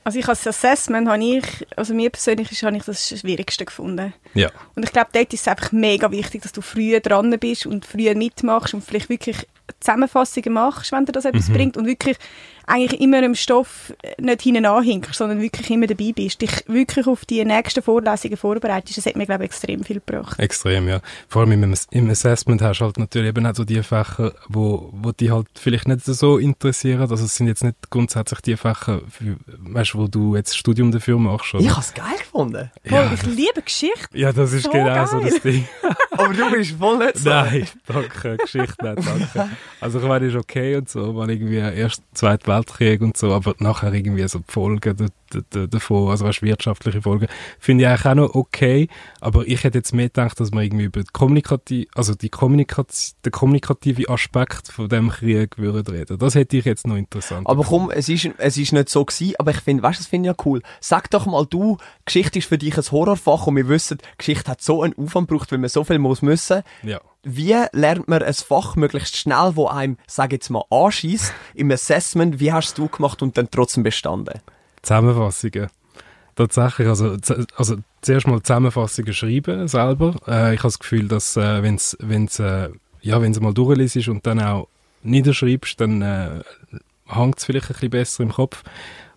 Also 0.04 0.20
ich 0.20 0.28
als 0.28 0.46
Assessment 0.46 1.08
habe 1.08 1.24
ich, 1.24 1.44
also 1.74 1.92
mir 1.92 2.10
persönlich 2.10 2.52
ist, 2.52 2.62
habe 2.62 2.76
ich 2.76 2.84
das 2.84 3.08
Schwierigste 3.08 3.64
gefunden. 3.64 4.14
ja. 4.34 4.52
Und 4.76 4.84
ich 4.84 4.92
glaube, 4.92 5.08
dort 5.12 5.32
ist 5.32 5.40
es 5.40 5.48
einfach 5.48 5.72
mega 5.72 6.12
wichtig, 6.12 6.42
dass 6.42 6.52
du 6.52 6.60
früher 6.60 7.00
dran 7.00 7.36
bist 7.40 7.66
und 7.66 7.84
früher 7.84 8.14
mitmachst 8.14 8.72
und 8.72 8.84
vielleicht 8.84 9.08
wirklich 9.08 9.48
Zusammenfassungen 9.80 10.52
machst, 10.52 10.92
wenn 10.92 11.06
dir 11.06 11.12
das 11.12 11.24
etwas 11.24 11.50
bringt 11.50 11.76
und 11.76 11.86
wirklich 11.86 12.18
eigentlich 12.66 13.00
immer 13.00 13.22
im 13.22 13.34
Stoff 13.34 13.94
nicht 14.18 14.42
hinten 14.42 14.66
anhinkst, 14.66 15.14
sondern 15.14 15.40
wirklich 15.40 15.70
immer 15.70 15.86
dabei 15.86 16.12
bist, 16.14 16.40
dich 16.42 16.50
wirklich 16.66 17.06
auf 17.06 17.24
die 17.24 17.44
nächsten 17.44 17.82
Vorlesungen 17.82 18.36
vorbereitest. 18.36 18.98
Das 18.98 19.06
hat 19.06 19.16
mir, 19.16 19.26
glaube 19.26 19.44
ich, 19.44 19.50
extrem 19.50 19.84
viel 19.84 20.02
gebracht. 20.04 20.38
Extrem, 20.38 20.88
ja. 20.88 21.00
Vor 21.28 21.42
allem 21.42 21.52
im, 21.52 21.74
im 21.90 22.10
Assessment 22.10 22.62
hast 22.62 22.80
du 22.80 22.84
halt 22.84 22.98
natürlich 22.98 23.28
eben 23.28 23.46
auch 23.46 23.54
so 23.54 23.64
die 23.64 23.82
Fächer, 23.82 24.32
wo, 24.48 24.90
wo 24.92 25.12
die 25.12 25.30
halt 25.30 25.46
vielleicht 25.54 25.86
nicht 25.88 26.04
so 26.04 26.38
interessieren. 26.38 27.00
Also 27.00 27.14
es 27.14 27.34
sind 27.36 27.46
jetzt 27.46 27.62
nicht 27.62 27.76
grundsätzlich 27.90 28.40
die 28.40 28.56
Fächer, 28.56 29.00
für, 29.08 29.36
weißt, 29.58 29.94
wo 29.94 30.08
du 30.08 30.34
jetzt 30.36 30.50
das 30.50 30.56
Studium 30.56 30.90
dafür 30.90 31.18
machst. 31.18 31.54
Oder? 31.54 31.62
Ich 31.62 31.70
habe 31.70 31.80
es 31.80 31.94
geil 31.94 32.18
gefunden. 32.18 32.70
Voll, 32.84 33.10
ich 33.14 33.22
liebe 33.26 33.62
Geschichte. 33.62 34.08
ja, 34.12 34.32
das 34.32 34.52
ist 34.52 34.64
So 34.64 34.70
genau 34.70 35.06
so 35.06 35.20
geil. 35.20 35.30
das 35.30 35.40
Ding. 35.40 35.68
Aber 36.12 36.32
du 36.34 36.50
bist 36.50 36.72
voll 36.72 36.98
nicht 36.98 37.18
so. 37.18 37.28
Nein, 37.28 37.66
danke, 37.86 38.36
Geschichte 38.38 38.66
nicht, 38.66 39.06
danke. 39.06 39.50
Also 39.80 40.00
ich 40.00 40.04
meine, 40.06 40.26
ist 40.26 40.34
okay 40.36 40.76
und 40.76 40.88
so, 40.88 41.12
man 41.12 41.28
irgendwie 41.28 41.56
erst 41.56 42.02
Zweiter 42.14 42.55
Weltkrieg 42.56 43.00
und 43.00 43.16
so, 43.16 43.32
aber 43.32 43.54
nachher 43.58 43.92
irgendwie 43.92 44.26
so 44.28 44.38
die 44.38 44.52
Folgen 44.52 44.96
davon, 45.50 46.10
also 46.10 46.24
weißt, 46.24 46.42
wirtschaftliche 46.42 47.02
Folgen, 47.02 47.26
finde 47.58 47.84
ich 47.84 47.88
eigentlich 47.88 48.06
auch 48.06 48.14
noch 48.14 48.34
okay, 48.34 48.88
aber 49.20 49.46
ich 49.46 49.64
hätte 49.64 49.78
jetzt 49.78 49.94
mehr 49.94 50.06
gedacht, 50.06 50.38
dass 50.40 50.50
man 50.52 50.64
irgendwie 50.64 50.84
über 50.84 51.00
die 51.00 51.10
Kommunikativ, 51.12 51.88
also 51.94 52.14
die 52.14 52.28
Kommunikation, 52.28 53.16
den 53.24 53.32
kommunikative 53.32 54.08
Aspekt 54.08 54.68
von 54.68 54.88
dem 54.88 55.10
Krieg 55.10 55.58
würde 55.58 55.92
reden. 55.92 56.18
Das 56.18 56.34
hätte 56.34 56.56
ich 56.56 56.64
jetzt 56.64 56.86
noch 56.86 56.96
interessant. 56.96 57.46
Aber 57.46 57.64
komm, 57.64 57.90
es 57.90 58.08
ist, 58.08 58.30
es 58.38 58.56
ist 58.56 58.72
nicht 58.72 58.88
so 58.88 59.04
gewesen, 59.04 59.34
aber 59.38 59.50
ich 59.50 59.60
finde, 59.60 59.82
weißt 59.82 59.98
du, 59.98 60.02
das 60.02 60.08
finde 60.08 60.30
ich 60.30 60.36
ja 60.36 60.44
cool. 60.44 60.62
Sag 60.80 61.10
doch 61.10 61.26
mal 61.26 61.46
du, 61.46 61.78
Geschichte 62.04 62.38
ist 62.38 62.48
für 62.48 62.58
dich 62.58 62.76
ein 62.76 62.84
Horrorfach 62.90 63.46
und 63.46 63.56
wir 63.56 63.68
wissen, 63.68 63.98
Geschichte 64.18 64.50
hat 64.50 64.62
so 64.62 64.82
einen 64.82 64.94
Aufwand 64.96 65.28
gebraucht, 65.28 65.52
weil 65.52 65.58
man 65.58 65.68
so 65.68 65.84
viel 65.84 65.98
muss 65.98 66.22
müssen. 66.22 66.62
ja. 66.82 67.00
Wie 67.28 67.56
lernt 67.72 68.06
man 68.06 68.22
ein 68.22 68.34
Fach 68.34 68.76
möglichst 68.76 69.16
schnell, 69.16 69.56
wo 69.56 69.66
einem, 69.66 69.96
sag 70.06 70.30
jetzt 70.30 70.48
mal, 70.48 70.62
anschießt 70.70 71.34
im 71.54 71.72
Assessment? 71.72 72.38
Wie 72.38 72.52
hast 72.52 72.78
du 72.78 72.86
gemacht 72.86 73.20
und 73.20 73.36
dann 73.36 73.50
trotzdem 73.50 73.82
bestanden? 73.82 74.40
Zusammenfassungen. 74.86 75.68
Tatsächlich, 76.36 76.86
also, 76.86 77.16
also 77.56 77.76
zuerst 78.02 78.26
mal 78.26 78.42
Zusammenfassungen 78.42 79.12
schreiben 79.14 79.68
selber. 79.68 80.14
Äh, 80.28 80.54
ich 80.54 80.60
habe 80.60 80.68
das 80.68 80.78
Gefühl, 80.78 81.08
dass 81.08 81.36
äh, 81.36 81.62
wenn 81.62 81.76
es 81.76 81.96
wenn's, 82.00 82.38
äh, 82.38 82.68
ja, 83.00 83.20
wenn's 83.22 83.40
mal 83.40 83.54
durchliest 83.54 84.08
und 84.08 84.26
dann 84.26 84.40
auch 84.40 84.68
niederschreibst, 85.02 85.80
dann 85.80 86.02
äh, 86.02 86.42
hängt 87.06 87.38
es 87.38 87.44
vielleicht 87.44 87.70
ein 87.70 87.72
bisschen 87.72 87.90
besser 87.90 88.22
im 88.22 88.32
Kopf. 88.32 88.62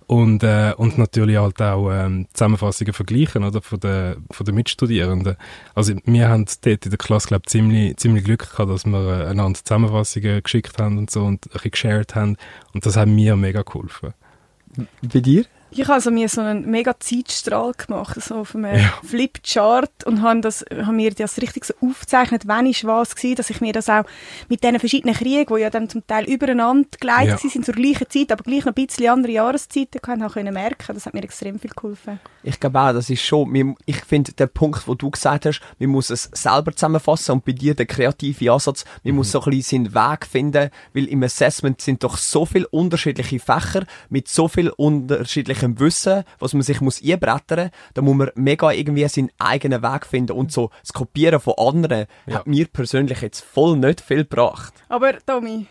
Und, 0.07 0.42
äh, 0.42 0.74
und 0.75 0.98
natürlich 0.98 1.38
halt 1.38 1.62
auch 1.62 1.92
ähm, 1.92 2.25
Zusammenfassungen 2.33 2.94
vergleichen 2.94 3.44
oder, 3.44 3.62
von 3.62 3.80
den 3.80 4.25
von 4.31 4.44
den 4.44 4.56
Mitstudierenden. 4.56 5.36
Also 5.75 5.94
wir 6.04 6.30
haben 6.30 6.45
dort 6.63 6.86
in 6.86 6.89
der 6.89 6.98
Klasse 6.98 7.27
glaub, 7.27 7.48
ziemlich, 7.48 7.95
ziemlich 7.98 8.24
Glück 8.24 8.50
gehabt, 8.50 8.72
dass 8.72 8.88
wir 8.88 9.19
äh, 9.19 9.27
einander 9.27 9.60
Zusammenfassungen 9.63 10.42
geschickt 10.42 10.80
haben 10.80 10.98
und 10.98 11.12
so 11.12 11.25
und 11.25 11.45
ein 11.45 11.51
bisschen 11.51 11.72
geshared 11.72 12.15
haben. 12.15 12.38
Und 12.74 12.88
das 12.88 12.95
hat 12.95 13.07
mir 13.07 13.36
mega 13.36 13.62
geholfen. 13.62 14.15
Bei 15.04 15.19
dir? 15.19 15.45
Ich 15.71 15.81
habe 15.81 15.94
also 15.94 16.10
mir 16.12 16.27
so 16.30 16.42
einen 16.42 16.69
mega 16.69 17.00
Zeitstrahl 17.00 17.74
gemacht, 17.74 18.21
so 18.21 18.36
auf 18.38 18.56
einem 18.56 18.75
Ja. 18.80 18.94
Flipchart 19.04 20.04
und 20.06 20.21
habe, 20.21 20.42
das, 20.42 20.66
habe 20.71 20.94
mir 20.94 21.13
das 21.13 21.38
richtig 21.42 21.66
so 21.66 21.74
aufgezeichnet, 21.81 22.44
wann 22.48 22.66
ist 22.66 22.86
was 22.86 23.16
gewesen, 23.16 23.36
dass 23.36 23.50
ich 23.50 23.62
mir 23.62 23.74
das 23.74 23.89
auch 23.89 24.04
mit 24.48 24.63
diesen 24.63 24.80
verschiedenen 24.80 25.16
Kriegen, 25.16 25.54
die 25.54 25.62
ja 25.62 25.69
dann 25.69 25.88
zum 25.89 26.06
Teil 26.07 26.25
übereinander 26.25 26.88
geleitet 27.00 27.44
Ja. 27.44 27.50
sind 27.50 27.66
zur 27.66 27.75
gleichen 27.75 28.10
Zeit, 28.10 28.31
aber 28.31 28.44
gleich 28.44 28.66
noch 28.66 28.75
ein 28.75 28.86
bisschen 28.86 29.10
andere 29.10 29.31
Jahreszeiten 29.33 30.00
gehabt, 30.01 30.21
habe 30.21 30.33
können 30.33 30.54
merken. 30.54 30.94
Das 30.94 31.06
hat 31.06 31.13
mir 31.13 31.24
extrem 31.24 31.60
viel 31.60 31.72
geholfen. 31.72 32.19
Ich 32.44 32.60
glaube 32.60 32.80
auch, 32.80 32.94
das 32.94 33.10
ist 33.10 33.22
schon, 33.22 33.75
ich 33.86 33.98
finde, 34.06 34.31
der 34.33 34.48
Punkt, 34.48 34.88
wo 34.88 34.95
du 34.95 35.10
gesagt 35.12 35.45
hast, 35.45 35.62
man 35.77 35.89
muss 35.89 36.10
es 36.10 36.30
selber 36.33 36.74
zusammenfassen 36.74 37.33
und 37.33 37.45
bei 37.45 37.51
dir 37.51 37.75
der 37.75 37.86
kreative 37.86 38.51
Ansatz, 38.51 38.86
man 39.04 39.15
muss 39.15 39.31
so 39.31 39.42
ein 39.42 39.51
bisschen 39.51 39.86
seinen 39.86 39.94
Weg 39.94 40.25
finden, 40.25 40.69
weil 40.94 41.06
im 41.06 41.22
Assessment 41.24 41.81
sind 41.81 42.04
doch 42.04 42.18
so 42.18 42.45
viele 42.45 42.68
unterschiedliche 42.69 43.39
Fächer 43.39 43.86
mit 44.10 44.27
so 44.27 44.48
viel 44.48 44.69
unterschiedlichem 45.63 45.79
Wissen, 45.79 46.23
was 46.39 46.53
man 46.53 46.61
sich 46.63 46.81
muss 46.81 47.01
einbrettern, 47.03 47.71
da 47.94 48.01
muss 48.01 48.15
man 48.15 48.31
mega 48.35 48.71
irgendwie 48.71 49.07
seinen 49.07 49.31
eigenen 49.38 49.81
Weg 49.81 50.06
finden 50.06 50.33
und 50.33 50.51
so 50.51 50.69
das 50.81 50.94
Kopieren 50.94 51.39
von 51.39 51.53
anderen 51.57 52.06
Ja. 52.27 52.35
hat 52.39 52.47
mir 52.47 52.67
persönlich 52.67 53.21
jetzt 53.21 53.41
voll 53.44 53.77
nicht 53.77 54.01
viel 54.01 54.23
gebracht. 54.23 54.73
Aber 54.89 55.13
Tommy, 55.25 55.67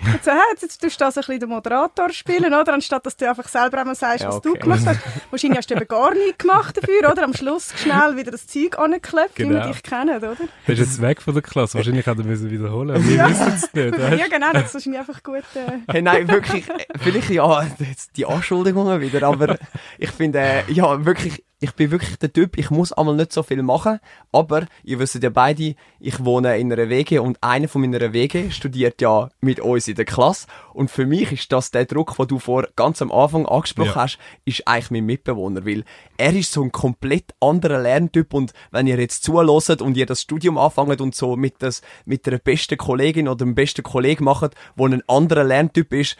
jetzt, 0.12 0.26
äh, 0.28 0.32
jetzt 0.60 0.80
tust 0.80 1.00
du 1.00 1.04
das 1.04 1.16
ein 1.16 1.20
bisschen 1.22 1.40
den 1.40 1.48
Moderator 1.48 2.10
spielen, 2.10 2.52
oder? 2.54 2.74
Anstatt 2.74 3.04
dass 3.06 3.16
du 3.16 3.28
einfach 3.28 3.48
selber 3.48 3.78
einmal 3.78 3.94
sagst, 3.94 4.20
Ja, 4.22 4.28
was 4.28 4.36
okay. 4.36 4.50
du 4.52 4.58
gemacht 4.58 4.82
hast. 4.86 5.00
Wahrscheinlich 5.30 5.58
hast 5.58 5.70
du 5.70 5.74
eben 5.74 5.88
gar 5.88 6.12
nichts 6.14 6.38
gemacht 6.38 6.76
dafür, 6.76 7.10
oder? 7.10 7.24
Am 7.24 7.34
Schluss 7.34 7.72
schnell 7.76 8.16
wieder 8.16 8.30
das 8.30 8.46
Zeug 8.46 8.78
angeklopft, 8.78 9.38
wie 9.38 9.44
Genau. 9.44 9.64
wir 9.66 9.72
dich 9.72 9.82
kennen, 9.82 10.16
oder? 10.16 10.36
Der 10.66 10.74
ist 10.74 10.78
jetzt 10.80 11.00
weg 11.02 11.22
von 11.22 11.34
der 11.34 11.42
Klasse. 11.42 11.78
Wahrscheinlich 11.78 12.06
hat 12.06 12.18
er 12.18 12.24
müssen 12.24 12.50
wiederholen. 12.50 13.02
Wir 13.08 13.24
wissen 13.28 13.52
es 13.54 13.72
nicht. 13.72 13.98
Weißt? 13.98 14.18
Ja, 14.18 14.26
genau, 14.28 14.52
das 14.52 14.64
ist 14.66 14.74
wahrscheinlich 14.74 15.00
einfach 15.00 15.22
gut. 15.22 15.44
Äh, 15.54 15.78
Hey, 15.90 16.02
nein, 16.02 16.28
wirklich, 16.28 16.68
äh, 16.68 16.84
vielleicht 16.98 17.30
ja, 17.30 17.62
jetzt 17.78 18.16
die 18.16 18.26
Anschuldigungen 18.26 19.00
wieder, 19.00 19.26
aber 19.26 19.56
ich 19.98 20.10
finde, 20.10 20.38
äh, 20.40 20.62
ja, 20.72 21.04
wirklich, 21.04 21.44
ich 21.58 21.72
bin 21.72 21.90
wirklich 21.90 22.18
der 22.18 22.32
Typ, 22.32 22.58
ich 22.58 22.70
muss 22.70 22.92
einmal 22.92 23.16
nicht 23.16 23.32
so 23.32 23.42
viel 23.42 23.62
machen, 23.62 23.98
aber 24.30 24.66
ihr 24.84 24.98
wisst 24.98 25.22
ja 25.22 25.30
beide, 25.30 25.74
ich 26.00 26.22
wohne 26.24 26.58
in 26.58 26.70
einer 26.70 26.90
WG 26.90 27.18
und 27.18 27.42
einer 27.42 27.66
von 27.68 27.80
meiner 27.80 28.12
WG 28.12 28.50
studiert 28.50 29.00
ja 29.00 29.30
mit 29.40 29.60
uns 29.60 29.88
in 29.88 29.94
der 29.94 30.04
Klasse 30.04 30.48
und 30.74 30.90
für 30.90 31.06
mich 31.06 31.32
ist 31.32 31.50
das 31.52 31.70
der 31.70 31.86
Druck, 31.86 32.14
den 32.18 32.28
du 32.28 32.38
vor 32.38 32.68
ganz 32.76 33.00
am 33.00 33.10
Anfang 33.10 33.46
angesprochen 33.46 33.88
Ja. 33.88 34.02
hast, 34.02 34.18
ist 34.44 34.68
eigentlich 34.68 34.90
mein 34.90 35.06
Mitbewohner, 35.06 35.64
weil 35.64 35.84
er 36.18 36.34
ist 36.34 36.52
so 36.52 36.62
ein 36.62 36.72
komplett 36.72 37.32
anderer 37.40 37.80
Lerntyp 37.80 38.34
und 38.34 38.52
wenn 38.70 38.86
ihr 38.86 38.98
jetzt 38.98 39.24
zuhört 39.24 39.80
und 39.80 39.96
ihr 39.96 40.06
das 40.06 40.20
Studium 40.22 40.58
anfangt 40.58 41.00
und 41.00 41.14
so 41.14 41.36
mit, 41.36 41.62
das, 41.62 41.80
mit 42.04 42.26
der 42.26 42.38
besten 42.38 42.76
Kollegin 42.76 43.28
oder 43.28 43.44
dem 43.44 43.54
besten 43.54 43.82
Kollegen 43.82 44.24
macht, 44.24 44.54
wo 44.76 44.86
ein 44.86 45.02
anderer 45.08 45.44
Lerntyp 45.44 45.92
ist, 45.94 46.16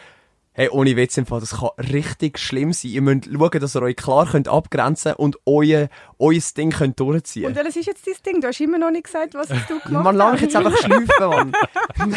Hey, 0.59 0.71
ohne 0.71 0.97
Witz 0.97 1.19
im 1.19 1.27
Fall, 1.27 1.41
das 1.41 1.59
kann 1.59 1.69
richtig 1.79 2.39
schlimm 2.39 2.73
sein. 2.73 2.91
Ihr 2.91 3.03
müsst 3.03 3.27
schauen, 3.27 3.61
dass 3.61 3.77
ihr 3.77 3.83
euch 3.83 3.95
klar 3.95 4.27
könnt 4.27 4.49
abgrenzen 4.49 5.13
und 5.13 5.37
euer, 5.45 5.91
euer 6.19 6.41
Ding 6.57 6.71
könnt 6.71 6.99
durchziehen 6.99 7.45
und 7.45 7.57
welches 7.57 7.77
ist 7.77 7.87
jetzt 7.87 8.07
dein 8.07 8.15
Ding? 8.25 8.41
Du 8.41 8.49
hast 8.49 8.59
immer 8.61 8.79
noch 8.79 8.91
nicht 8.91 9.05
gesagt, 9.05 9.35
was 9.35 9.49
du 9.49 9.55
gemacht 9.85 10.03
Man 10.05 10.17
lass 10.17 10.33
mich 10.33 10.41
hast. 10.41 10.55
jetzt 10.55 10.57
einfach 10.57 10.79
schleifen, 10.79 11.07
Mann. 11.21 11.53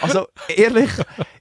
Also, 0.00 0.26
ehrlich, 0.48 0.90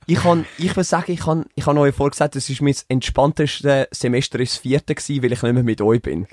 ich 0.09 0.19
kann, 0.19 0.45
ich 0.57 0.75
will 0.75 0.83
sagen, 0.83 1.11
ich 1.11 1.19
kann, 1.19 1.45
ich 1.55 1.65
habe 1.67 1.79
euch 1.79 1.93
vorgesagt, 1.93 2.35
das 2.35 2.49
ist 2.49 2.61
mein 2.61 2.75
entspannteste 2.87 3.87
Semester 3.91 4.39
ist 4.39 4.53
das 4.53 4.57
vierte 4.59 4.95
gewesen, 4.95 5.23
weil 5.23 5.31
ich 5.31 5.41
nicht 5.43 5.53
mehr 5.53 5.63
mit 5.63 5.81
euch 5.81 6.01
bin. 6.01 6.27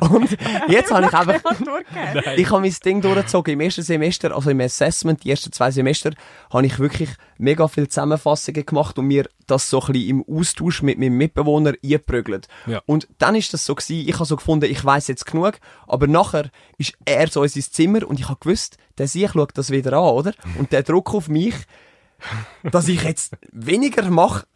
und 0.00 0.36
jetzt 0.68 0.90
habe 0.90 1.06
ich 1.06 1.12
einfach, 1.14 1.42
ich 2.36 2.50
habe 2.50 2.60
mein 2.62 2.74
Ding 2.84 3.02
durchgezogen. 3.02 3.52
Im 3.52 3.60
ersten 3.60 3.82
Semester, 3.82 4.34
also 4.34 4.48
im 4.48 4.60
Assessment, 4.60 5.24
die 5.24 5.30
ersten 5.30 5.52
zwei 5.52 5.70
Semester, 5.70 6.12
habe 6.50 6.64
ich 6.64 6.78
wirklich 6.78 7.10
mega 7.36 7.68
viele 7.68 7.88
Zusammenfassungen 7.88 8.64
gemacht 8.64 8.98
und 8.98 9.06
mir 9.06 9.28
das 9.46 9.68
so 9.68 9.82
ein 9.82 9.92
bisschen 9.92 10.08
im 10.08 10.24
Austausch 10.26 10.82
mit 10.82 10.98
meinem 10.98 11.18
Mitbewohner 11.18 11.74
eingeprügelt. 11.82 12.48
Ja. 12.66 12.80
Und 12.86 13.08
dann 13.18 13.34
ist 13.34 13.52
das 13.52 13.66
so 13.66 13.74
gewesen, 13.74 14.08
ich 14.08 14.14
habe 14.14 14.24
so 14.24 14.36
gefunden, 14.36 14.70
ich 14.70 14.82
weiß 14.82 15.08
jetzt 15.08 15.26
genug, 15.26 15.58
aber 15.86 16.06
nachher 16.06 16.50
ist 16.78 16.94
er 17.04 17.28
so 17.28 17.42
in 17.42 17.50
sein 17.50 17.64
Zimmer 17.70 18.08
und 18.08 18.20
ich 18.20 18.28
habe 18.28 18.40
gewusst, 18.40 18.78
der 18.98 19.08
sich 19.08 19.30
schaut 19.30 19.56
das 19.56 19.70
wieder 19.70 19.94
an, 19.94 20.14
oder? 20.14 20.32
Und 20.58 20.72
der 20.72 20.82
Druck 20.82 21.14
auf 21.14 21.28
mich, 21.28 21.54
dass 22.62 22.88
ich 22.88 23.02
jetzt 23.02 23.34
weniger 23.52 24.08
mache, 24.10 24.46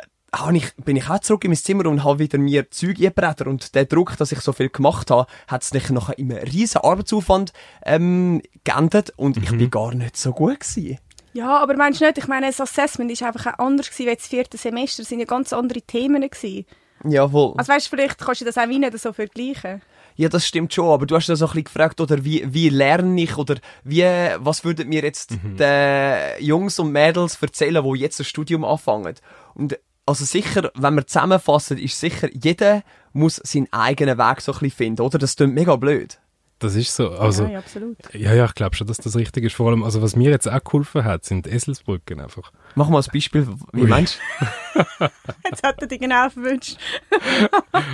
ich, 0.53 0.75
bin 0.77 0.97
ich 0.97 1.09
auch 1.09 1.21
zurück 1.21 1.45
in 1.45 1.51
mein 1.51 1.57
Zimmer 1.57 1.87
und 1.87 2.05
habe 2.05 2.19
wieder 2.19 2.39
mir 2.39 2.71
Zeug 2.71 2.99
eingebrettert. 2.99 3.49
Und 3.49 3.75
der 3.75 3.87
Druck, 3.87 4.17
dass 4.17 4.33
ich 4.33 4.41
so 4.41 4.53
viel 4.53 4.69
gemacht 4.69 5.11
habe, 5.11 5.27
hat 5.47 5.63
es 5.63 5.73
nicht 5.73 5.91
nachher 5.91 6.19
in 6.19 6.33
einem 6.33 6.45
riesen 6.45 6.83
Arbeitsaufwand 6.83 7.53
ähm, 7.85 8.43
geändert 8.65 9.13
und 9.17 9.37
ich 9.37 9.51
bin 9.51 9.71
gar 9.71 9.95
nicht 9.95 10.17
so 10.17 10.33
gut 10.33 10.61
gewesen. 10.61 10.99
Ja, 11.33 11.59
aber 11.59 11.77
meinst 11.77 12.01
du 12.01 12.07
nicht, 12.07 12.19
ich 12.19 12.27
meine, 12.27 12.47
das 12.47 12.61
Assessment 12.61 13.21
war 13.21 13.29
einfach 13.29 13.55
auch 13.55 13.67
anders 13.67 13.91
gewesen, 13.91 14.11
als 14.11 14.23
das 14.23 14.29
vierte 14.29 14.57
Semester. 14.57 15.03
Es 15.03 15.11
waren 15.11 15.21
ja 15.21 15.25
ganz 15.25 15.53
andere 15.53 15.83
Themen. 15.83 16.23
Gewesen. 16.23 16.67
Jawohl. 17.05 17.55
Also 17.57 17.73
weißt 17.73 17.87
du, 17.87 17.91
vielleicht 17.91 18.19
kannst 18.19 18.41
du 18.41 18.45
das 18.45 18.59
auch 18.59 18.69
wie 18.69 18.79
nicht 18.79 18.99
so 18.99 19.13
vergleichen. 19.13 19.83
Ja, 20.19 20.29
das 20.29 20.45
stimmt 20.45 20.75
schon, 20.75 20.91
aber 20.91 21.07
du 21.07 21.15
hast 21.15 21.29
ja 21.29 21.37
so 21.37 21.45
ein 21.45 21.51
bisschen 21.51 21.65
gefragt, 21.65 22.01
oder 22.01 22.25
wie, 22.25 22.43
wie 22.53 22.71
lerne 22.71 23.23
ich, 23.23 23.39
oder 23.39 23.55
wie, 23.85 24.03
was 24.39 24.65
würden 24.65 24.89
mir 24.89 25.03
jetzt 25.03 25.31
die 25.31 26.45
Jungs 26.45 26.77
und 26.81 26.91
Mädels 26.91 27.41
erzählen, 27.41 27.85
die 27.85 28.01
jetzt 28.01 28.19
das 28.19 28.27
Studium 28.27 28.65
anfangen? 28.65 29.15
Und 29.55 29.79
also 30.07 30.25
sicher, 30.25 30.73
wenn 30.75 30.95
wir 30.97 31.07
zusammenfassen, 31.07 31.79
ist 31.79 32.01
sicher, 32.01 32.29
jeder 32.33 32.83
muss 33.13 33.37
seinen 33.37 33.73
eigenen 33.73 34.19
Weg 34.19 34.41
so 34.41 34.51
ein 34.53 34.59
bisschen 34.59 34.77
finden, 34.77 35.03
oder? 35.03 35.19
Das 35.19 35.37
klingt 35.37 35.55
mega 35.55 35.77
blöd. 35.77 36.19
Das 36.61 36.75
ist 36.75 36.95
so. 36.95 37.11
Also, 37.11 37.45
ja, 37.45 37.51
ja, 37.51 37.59
absolut. 37.61 37.97
ja, 38.13 38.35
ja, 38.35 38.45
ich 38.47 38.55
glaube 38.55 38.75
schon, 38.75 38.89
dass 38.89 38.97
das 38.97 39.15
richtig 39.15 39.45
ist. 39.45 39.55
Vor 39.55 39.71
allem, 39.71 39.85
also 39.85 40.03
was 40.03 40.17
mir 40.17 40.31
jetzt 40.31 40.51
auch 40.51 40.63
geholfen 40.65 41.05
hat, 41.05 41.25
sind 41.25 41.47
Eselsbrücken 41.47 42.21
einfach. 42.21 42.51
Mach 42.75 42.89
mal 42.89 43.01
ein 43.01 43.07
Beispiel, 43.13 43.47
wie 43.73 43.83
Ui. 43.83 43.89
meinst 43.89 44.19
Jetzt 45.45 45.63
hat 45.63 45.81
er 45.81 45.87
dich 45.87 46.01
genau 46.01 46.29
verwünscht. 46.31 46.79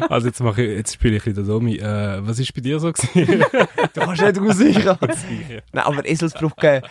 Also 0.09 0.29
jetzt 0.29 0.41
mache 0.41 0.63
ich, 0.63 0.77
jetzt 0.77 0.95
spiele 0.95 1.17
ich 1.17 1.27
wieder 1.27 1.43
Domi. 1.43 1.77
Äh, 1.77 2.27
was 2.27 2.39
ist 2.39 2.53
bei 2.55 2.61
dir 2.61 2.79
so 2.79 2.93
gewesen? 2.93 3.09
du? 3.15 3.69
Du 3.95 4.01
kannst 4.01 4.23
nicht 4.23 4.41
raussichern. 4.41 4.99
Nein, 5.73 5.85
aber 5.85 6.07
Eselsbrücke, 6.07 6.83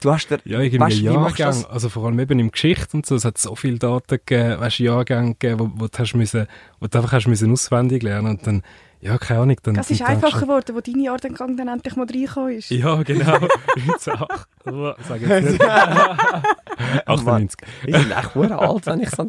du 0.00 0.10
hast 0.10 0.28
der, 0.28 0.40
Ja, 0.44 0.60
irgendwie 0.60 0.80
Weißt 0.80 0.98
du, 0.98 1.04
du 1.04 1.12
Jahrgang, 1.12 1.64
also 1.66 1.88
vor 1.88 2.06
allem 2.06 2.18
eben 2.18 2.38
im 2.38 2.50
Geschichte 2.50 2.96
und 2.96 3.06
so, 3.06 3.14
es 3.14 3.24
hat 3.24 3.38
so 3.38 3.54
viele 3.54 3.78
Daten 3.78 4.18
gegeben, 4.24 4.60
weißt 4.60 4.78
du, 4.78 4.84
Jahrgänge 4.84 5.34
gegeben, 5.34 5.60
wo, 5.60 5.70
wo 5.74 5.86
du 5.86 5.98
hast 5.98 6.14
müssen, 6.14 6.46
wo 6.80 6.86
du 6.86 6.98
einfach 6.98 7.12
hast 7.12 7.26
müssen 7.26 7.52
auswendig 7.52 8.02
lernen 8.02 8.30
und 8.30 8.46
dann, 8.46 8.62
ja, 9.00 9.16
keine 9.16 9.40
Ahnung, 9.40 9.56
dann... 9.62 9.74
Das 9.74 9.90
ist 9.90 10.02
einfacher 10.02 10.40
geworden, 10.40 10.74
wo 10.74 10.80
dein 10.80 11.00
Jahrgang 11.00 11.56
dann 11.56 11.68
endlich 11.68 11.96
mal 11.96 12.06
reingekommen 12.06 12.52
ist. 12.52 12.70
Ja, 12.70 13.02
genau. 13.02 13.38
1908. 13.76 14.48
Oh, 14.66 14.92
sag 15.08 15.20
jetzt 15.22 15.50
nicht. 15.50 15.64
98. 17.06 17.60
Ich 17.86 17.92
bin 17.92 18.10
echt 18.10 18.34
hure 18.34 18.58
alt, 18.58 18.86
wenn 18.86 19.00
ich 19.00 19.10
so... 19.10 19.26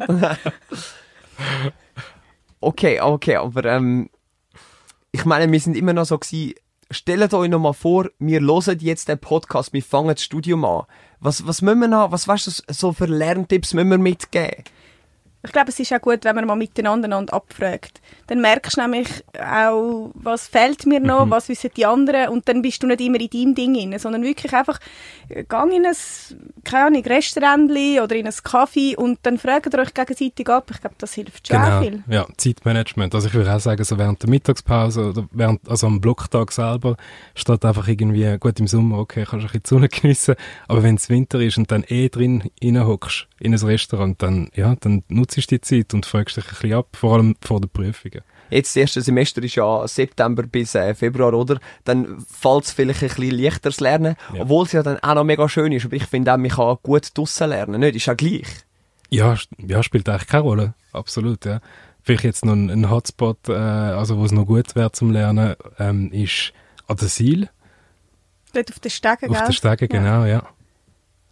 okay, 2.60 3.00
okay, 3.00 3.36
aber 3.36 3.64
ähm, 3.64 4.10
ich 5.10 5.24
meine, 5.24 5.50
wir 5.50 5.60
sind 5.60 5.76
immer 5.76 5.94
noch 5.94 6.04
so 6.04 6.18
gewesen, 6.18 6.54
stellt 6.90 7.32
euch 7.32 7.48
noch 7.48 7.58
mal 7.58 7.72
vor, 7.72 8.10
wir 8.18 8.40
hören 8.40 8.78
jetzt 8.80 9.08
den 9.08 9.18
Podcast, 9.18 9.72
wir 9.72 9.82
fangen 9.82 10.08
das 10.08 10.22
Studium 10.22 10.64
an. 10.64 10.84
Was, 11.20 11.46
was 11.46 11.62
müssen 11.62 11.80
wir 11.80 11.88
noch, 11.88 12.12
was 12.12 12.28
weißt 12.28 12.46
du, 12.46 12.72
so 12.72 12.92
für 12.92 13.06
Lerntipps 13.06 13.74
müssen 13.74 13.90
wir 13.90 13.98
mitgeben? 13.98 14.64
Ich 15.44 15.52
glaube, 15.52 15.70
es 15.70 15.80
ist 15.80 15.92
auch 15.92 16.00
gut, 16.00 16.24
wenn 16.24 16.36
man 16.36 16.46
mal 16.46 16.54
miteinander 16.54 17.06
einander 17.06 17.34
abfragt. 17.34 18.00
Dann 18.28 18.40
merkst 18.40 18.76
du 18.76 18.80
nämlich 18.82 19.08
auch, 19.38 20.10
was 20.14 20.46
fehlt 20.46 20.86
mir 20.86 21.00
noch, 21.00 21.28
was 21.30 21.48
wissen 21.48 21.70
die 21.76 21.84
anderen 21.84 22.28
und 22.28 22.48
dann 22.48 22.62
bist 22.62 22.82
du 22.82 22.86
nicht 22.86 23.00
immer 23.00 23.20
in 23.20 23.28
deinem 23.28 23.54
Ding 23.54 23.74
drin, 23.74 23.98
sondern 23.98 24.22
wirklich 24.22 24.52
einfach, 24.52 24.78
äh, 25.28 25.42
gang 25.44 25.72
in 25.72 25.84
ein, 25.84 25.94
keine 26.62 26.86
Ahnung, 26.86 27.02
Restaurant 27.04 27.70
oder 27.70 28.14
in 28.14 28.26
ein 28.26 28.34
Kaffee 28.44 28.96
und 28.96 29.18
dann 29.22 29.36
fragt 29.38 29.74
ihr 29.74 29.80
euch 29.80 29.92
gegenseitig 29.92 30.48
ab. 30.48 30.70
Ich 30.72 30.80
glaube, 30.80 30.94
das 30.98 31.14
hilft 31.14 31.48
schon 31.48 31.60
Genau, 31.60 31.80
viel. 31.82 32.04
ja, 32.08 32.26
Zeitmanagement. 32.36 33.14
Also 33.14 33.26
ich 33.26 33.34
würde 33.34 33.52
auch 33.52 33.60
sagen, 33.60 33.82
so 33.82 33.98
während 33.98 34.22
der 34.22 34.30
Mittagspause 34.30 35.08
oder 35.10 35.28
während, 35.32 35.68
also 35.68 35.88
am 35.88 36.00
Blocktag 36.00 36.52
selber, 36.52 36.96
statt 37.34 37.64
einfach 37.64 37.88
irgendwie, 37.88 38.36
gut 38.38 38.60
im 38.60 38.68
Sommer, 38.68 38.98
okay, 38.98 39.26
kannst 39.28 39.44
du 39.44 39.48
ein 39.48 39.52
bisschen 39.52 39.62
die 39.62 39.68
Sonne 39.68 39.88
geniessen, 39.88 40.34
aber 40.68 40.82
wenn 40.82 40.94
es 40.94 41.08
Winter 41.08 41.40
ist 41.40 41.58
und 41.58 41.70
dann 41.72 41.84
eh 41.88 42.08
drin 42.08 42.50
reinhockst 42.62 43.26
in 43.40 43.54
ein 43.54 43.60
Restaurant, 43.60 44.22
dann, 44.22 44.50
ja, 44.54 44.76
dann 44.80 45.02
nutzt 45.08 45.31
du 45.36 45.40
die 45.42 45.60
Zeit 45.60 45.94
und 45.94 46.06
fragst 46.06 46.36
dich 46.36 46.44
ein 46.44 46.50
bisschen 46.50 46.72
ab, 46.74 46.88
vor 46.94 47.14
allem 47.14 47.36
vor 47.40 47.60
den 47.60 47.70
Prüfungen. 47.70 48.22
Jetzt, 48.50 48.70
das 48.76 48.76
erste 48.82 49.00
Semester 49.00 49.42
ist 49.42 49.54
ja 49.54 49.88
September 49.88 50.42
bis 50.42 50.74
äh, 50.74 50.94
Februar, 50.94 51.32
oder? 51.32 51.58
Dann 51.84 52.20
fällt 52.20 52.64
es 52.64 52.72
vielleicht 52.72 53.02
ein 53.02 53.08
bisschen 53.08 53.30
leichter 53.38 53.70
das 53.70 53.80
Lernen, 53.80 54.16
Ja. 54.34 54.42
obwohl 54.42 54.66
es 54.66 54.72
ja 54.72 54.82
dann 54.82 54.98
auch 54.98 55.14
noch 55.14 55.24
mega 55.24 55.48
schön 55.48 55.72
ist. 55.72 55.86
Aber 55.86 55.96
ich 55.96 56.04
finde 56.06 56.32
auch, 56.32 56.36
man 56.38 56.50
kann 56.50 56.76
gut 56.82 57.16
draussen 57.16 57.48
lernen, 57.48 57.80
nicht? 57.80 57.96
Ist 57.96 58.06
ja 58.06 58.14
gleich. 58.14 58.46
Ja, 59.08 59.36
ja, 59.58 59.82
spielt 59.82 60.08
eigentlich 60.08 60.26
keine 60.28 60.42
Rolle. 60.42 60.74
Absolut, 60.92 61.44
ja. 61.46 61.60
Vielleicht 62.02 62.24
jetzt 62.24 62.44
noch 62.44 62.52
ein, 62.54 62.68
ein 62.68 62.90
Hotspot, 62.90 63.48
äh, 63.48 63.52
also 63.52 64.18
wo 64.18 64.24
es 64.24 64.32
noch 64.32 64.44
gut 64.46 64.74
wäre 64.74 64.92
zum 64.92 65.10
Lernen, 65.12 65.54
ähm, 65.78 66.10
ist 66.12 66.52
an 66.88 66.96
der 66.96 67.08
Siel, 67.08 67.48
Dort 68.54 68.70
auf 68.70 68.80
den 68.80 68.90
Stegen, 68.90 69.30
auf 69.30 69.36
gell? 69.38 69.46
der 69.46 69.52
Stege, 69.52 69.88
Ja. 69.94 69.98
genau, 70.00 70.24
ja. 70.26 70.42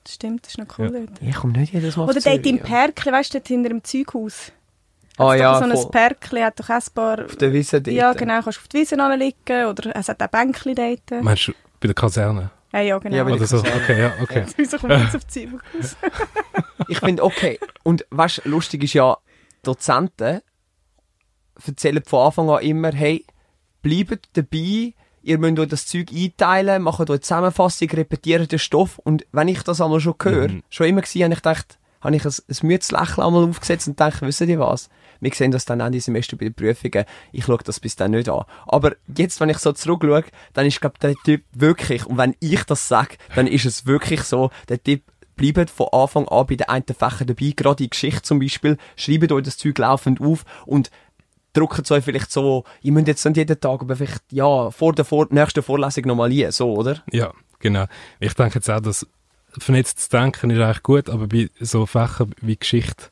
Das 0.05 0.15
stimmt, 0.15 0.47
das 0.47 0.53
ist 0.53 0.59
noch 0.59 0.79
cool 0.79 0.93
Ja. 0.93 1.01
dort. 1.01 1.23
Ich 1.23 1.37
komme 1.37 1.53
nicht 1.59 1.73
jedes 1.73 1.97
Mal 1.97 2.09
Oder 2.09 2.21
dort 2.21 2.47
im. 2.47 2.59
Perkli, 2.59 3.13
weißt 3.13 3.35
du, 3.35 3.39
dort 3.39 3.49
hinter 3.49 3.69
dem 3.69 3.85
Zeughaus. 3.85 4.53
Ah 5.19 5.31
Hat's 5.33 5.41
ja, 5.41 5.59
so 5.59 5.87
ein 5.87 5.91
Perkli 5.91 6.41
hat 6.41 6.59
doch 6.59 6.69
ein 6.71 6.83
paar... 6.95 7.25
Auf 7.27 7.37
der 7.37 7.53
Wiese 7.53 7.83
dort. 7.83 7.95
Ja, 7.95 8.13
genau, 8.15 8.41
kannst 8.41 8.59
du 8.59 8.63
auf 8.63 8.69
die 8.69 8.79
Wiese 8.79 8.97
liegen 8.97 9.67
oder 9.67 9.95
es 9.95 10.09
hat 10.09 10.23
auch 10.23 10.29
Bänkchen 10.29 10.75
dort. 10.75 11.23
Meinst 11.23 11.49
du 11.49 11.53
bei 11.79 11.89
der 11.89 11.95
Kaserne? 11.95 12.51
Ja, 12.73 12.81
ja, 12.81 12.99
genau. 12.99 13.17
Ja, 13.17 13.25
Oder 13.27 13.47
so? 13.47 13.59
Okay, 13.59 14.01
ja, 14.01 14.15
okay. 14.23 14.47
Wieso 14.57 14.79
kommt 14.79 14.93
jetzt 14.93 15.17
auf 15.17 15.25
die 15.25 15.49
Zeughaus? 15.51 15.97
Ich 16.89 16.99
finde, 16.99 17.23
okay. 17.23 17.59
Und 17.83 18.07
weißt 18.11 18.43
du, 18.45 18.49
lustig 18.49 18.83
ist 18.85 18.95
ja, 18.95 19.17
Dozenten 19.63 20.41
erzählen 21.67 22.03
von 22.07 22.27
Anfang 22.27 22.51
an 22.51 22.63
immer, 22.63 22.91
hey, 22.93 23.25
bleibt 23.83 24.29
dabei, 24.33 24.95
ihr 25.23 25.39
müsst 25.39 25.59
euch 25.59 25.69
das 25.69 25.87
Zeug 25.87 26.09
einteilen, 26.13 26.83
macht 26.83 27.09
euch 27.11 27.21
Zusammenfassung, 27.21 27.89
repetiert 27.91 28.51
den 28.51 28.59
Stoff. 28.59 28.99
Und 28.99 29.27
wenn 29.33 29.49
ich 29.49 29.63
das 29.63 29.81
einmal 29.81 30.01
schon 30.01 30.15
höre, 30.23 30.49
Mhm. 30.49 30.63
schon 30.71 30.87
immer 30.87 31.03
gesehen, 31.03 31.25
habe 31.25 31.35
ich 31.35 31.43
gedacht, 31.43 31.79
habe 32.01 32.17
ich 32.17 32.25
ein, 32.25 32.33
ein 32.49 32.57
müdes 32.67 32.91
Lächeln 32.93 33.27
einmal 33.27 33.45
aufgesetzt 33.49 33.87
und 33.89 34.01
dachte, 34.01 34.27
wisst 34.27 34.41
ihr 34.41 34.59
was? 34.59 34.89
Wir 35.23 35.33
sehen 35.35 35.51
das 35.51 35.67
dann 35.67 35.81
Ende 35.81 36.01
Semester 36.01 36.37
bei 36.39 36.47
den 36.47 36.55
Prüfungen. 36.55 37.05
Ich 37.31 37.45
schaue 37.45 37.59
das 37.63 37.79
bis 37.79 37.95
dann 37.97 38.13
nicht 38.13 38.31
an. 38.31 38.45
Aber 38.67 38.93
jetzt, 39.15 39.39
wenn 39.41 39.51
ich 39.51 39.59
so 39.59 39.73
zurückschaue, 39.73 40.25
dann 40.55 40.65
ist, 40.65 40.81
glaube 40.81 40.99
der 41.03 41.15
Typ 41.25 41.43
wirklich, 41.53 42.07
und 42.07 42.17
wenn 42.17 42.35
ich 42.41 42.65
das 42.65 42.89
sage, 42.89 43.17
dann 43.35 43.47
ist 43.47 43.67
es 43.67 43.85
wirklich 43.85 44.23
so, 44.23 44.51
der 44.71 44.83
Typ 44.83 45.03
bleibt 45.37 45.69
von 45.69 45.89
Anfang 45.93 46.27
an 46.29 46.47
bei 46.47 46.55
den 46.55 46.69
einen 46.69 46.85
Fächern 46.87 47.27
dabei, 47.27 47.53
gerade 47.55 47.85
in 47.85 47.91
Geschichte 47.91 48.23
zum 48.23 48.39
Beispiel, 48.41 48.79
schreibt 48.97 49.31
euch 49.33 49.43
das 49.45 49.59
Zeug 49.59 49.77
laufend 49.79 50.23
auf 50.23 50.45
und 50.65 50.91
druckt 51.53 51.81
es 51.81 51.91
euch 51.91 52.05
vielleicht 52.05 52.31
so, 52.31 52.65
ihr 52.83 52.93
müsst 52.93 53.09
jetzt 53.09 53.25
nicht 53.25 53.37
jeden 53.37 53.61
Tag, 53.61 53.81
aber 53.81 53.97
vielleicht, 53.97 54.23
ja, 54.31 54.71
vor 54.71 54.93
der 54.93 55.05
vor 55.05 55.27
nächsten 55.31 55.63
Vorlesung 55.63 56.05
nochmal 56.07 56.31
ein, 56.31 56.53
so, 56.53 56.73
oder? 56.75 57.03
Ja, 57.13 57.33
genau. 57.59 57.87
Ich 58.19 58.35
denke 58.35 58.57
jetzt 58.57 58.71
auch, 58.71 58.81
dass 58.81 59.07
vernetzt 59.59 59.99
zu 59.99 60.11
denken 60.11 60.51
ist 60.51 60.61
eigentlich 60.61 60.83
gut, 60.83 61.11
aber 61.11 61.27
bei 61.27 61.51
so 61.59 61.87
Fächern 61.87 62.35
wie 62.41 62.57
Geschichte, 62.57 63.07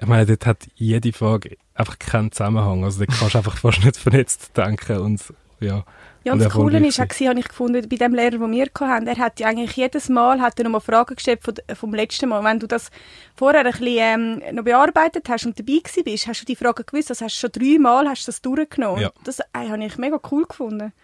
ich 0.00 0.06
meine, 0.06 0.26
dort 0.26 0.46
hat 0.46 0.66
jede 0.74 1.12
Frage 1.12 1.56
einfach 1.74 1.98
keinen 1.98 2.32
Zusammenhang. 2.32 2.84
Also 2.84 3.04
dort 3.04 3.16
kannst 3.16 3.34
du 3.34 3.38
einfach 3.38 3.56
fast 3.56 3.84
nicht 3.84 3.96
vernetzt 3.96 4.56
denken 4.56 4.98
und 4.98 5.22
ja. 5.64 5.84
Ja, 6.24 6.32
Und 6.32 6.38
und 6.38 6.44
das 6.46 6.54
Coole 6.54 6.86
ist, 6.86 6.98
auch, 7.00 7.04
gewesen, 7.06 7.28
habe 7.28 7.38
ich 7.38 7.48
gefunden, 7.48 7.86
bei 7.86 7.96
dem 7.96 8.14
Lehrer, 8.14 8.38
den 8.38 8.50
wir 8.50 8.66
hatten, 8.80 9.06
er 9.06 9.18
hat 9.18 9.40
ja 9.40 9.48
eigentlich 9.48 9.76
jedes 9.76 10.08
Mal 10.08 10.40
hat 10.40 10.58
er 10.58 10.64
nochmal 10.64 10.80
Fragen 10.80 11.16
gestellt 11.16 11.40
von, 11.42 11.54
vom 11.74 11.92
letzten 11.92 12.30
Mal. 12.30 12.42
Wenn 12.42 12.58
du 12.58 12.66
das 12.66 12.90
vorher 13.36 13.60
ein 13.60 13.72
bisschen 13.72 13.98
ähm, 13.98 14.42
noch 14.52 14.64
bearbeitet 14.64 15.28
hast 15.28 15.44
und 15.44 15.58
dabei 15.58 15.80
gewesen 15.84 16.02
bist, 16.02 16.26
hast 16.26 16.40
du 16.40 16.46
die 16.46 16.56
Fragen 16.56 16.82
gewusst, 16.86 17.10
das 17.10 17.20
hast 17.20 17.36
du 17.36 17.40
schon 17.40 17.52
dreimal 17.52 18.08
hast 18.08 18.26
du 18.26 18.30
das 18.30 18.40
durchgenommen. 18.40 19.02
Ja. 19.02 19.12
Das 19.24 19.40
äh, 19.40 19.44
habe 19.52 19.84
ich 19.84 19.98
mega 19.98 20.18
cool 20.30 20.46
gefunden. 20.46 20.94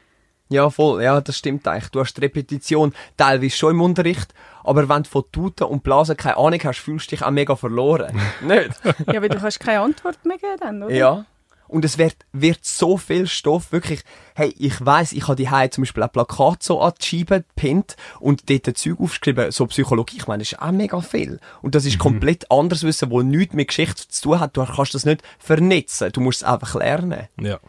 Ja, 0.48 0.68
voll, 0.68 1.02
ja, 1.02 1.20
das 1.20 1.36
stimmt 1.36 1.68
eigentlich. 1.68 1.90
Du 1.90 2.00
hast 2.00 2.14
die 2.14 2.22
Repetition 2.22 2.92
teilweise 3.16 3.56
schon 3.56 3.72
im 3.72 3.82
Unterricht, 3.82 4.34
aber 4.64 4.88
wenn 4.88 5.04
du 5.04 5.08
von 5.08 5.24
Tuten 5.30 5.64
und 5.64 5.84
Blasen 5.84 6.16
keine 6.16 6.38
Ahnung 6.38 6.60
hast, 6.64 6.80
fühlst 6.80 7.06
du 7.06 7.16
dich 7.16 7.24
auch 7.24 7.30
mega 7.30 7.54
verloren. 7.54 8.18
nicht? 8.40 8.70
Ja, 9.06 9.22
weil 9.22 9.28
du 9.28 9.38
kannst 9.38 9.60
keine 9.60 9.80
Antwort 9.80 10.24
mehr 10.24 10.38
geben 10.38 10.56
dann, 10.58 10.82
oder? 10.82 10.94
Ja. 10.94 11.24
Und 11.70 11.84
es 11.84 11.98
wird, 11.98 12.16
wird 12.32 12.64
so 12.64 12.96
viel 12.96 13.28
Stoff, 13.28 13.70
wirklich, 13.70 14.02
hey, 14.34 14.52
ich 14.58 14.84
weiss, 14.84 15.12
ich 15.12 15.28
habe 15.28 15.36
die 15.36 15.70
zum 15.70 15.82
Beispiel 15.82 16.02
ein 16.02 16.10
Plakat 16.10 16.64
so 16.64 16.80
an 16.80 16.92
die 17.00 17.06
Scheibe 17.06 17.44
gepinnt 17.44 17.96
und 18.18 18.50
dort 18.50 18.66
ein 18.66 18.74
Zeug 18.74 18.98
aufgeschrieben, 18.98 19.52
so 19.52 19.66
Psychologie, 19.66 20.16
ich 20.16 20.26
meine, 20.26 20.42
das 20.42 20.52
ist 20.52 20.60
auch 20.60 20.72
mega 20.72 21.00
viel. 21.00 21.38
Und 21.62 21.76
das 21.76 21.86
ist 21.86 22.00
komplett 22.00 22.50
anderes 22.50 22.82
Wissen, 22.82 23.10
wo 23.10 23.22
nichts 23.22 23.54
mit 23.54 23.68
Geschichte 23.68 24.08
zu 24.08 24.22
tun 24.22 24.40
hat. 24.40 24.56
Du 24.56 24.64
kannst 24.64 24.94
das 24.94 25.04
nicht 25.04 25.22
vernetzen, 25.38 26.10
du 26.10 26.20
musst 26.20 26.42
es 26.42 26.48
einfach 26.48 26.74
lernen. 26.74 27.28
Ja. 27.40 27.60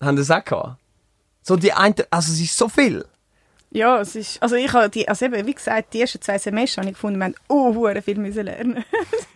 Haben 0.00 0.16
das 0.16 0.30
auch 0.30 0.42
gehabt? 0.42 0.78
So 1.42 1.56
die 1.56 1.74
eine, 1.74 1.94
also 2.10 2.32
es 2.32 2.40
ist 2.40 2.56
so 2.56 2.70
viel. 2.70 3.04
Ja, 3.70 4.00
es 4.00 4.16
ist, 4.16 4.42
also 4.42 4.56
ich 4.56 4.72
habe 4.72 4.88
die, 4.88 5.06
also 5.06 5.26
eben, 5.26 5.46
wie 5.46 5.54
gesagt, 5.54 5.92
die 5.92 6.00
ersten 6.00 6.22
zwei 6.22 6.38
Semester 6.38 6.80
habe 6.80 6.88
ich 6.88 6.94
gefunden, 6.94 7.18
wir 7.18 7.26
haben 7.26 7.34
oh, 7.48 8.00
viel 8.00 8.18
müssen 8.18 8.46
lernen. 8.46 8.82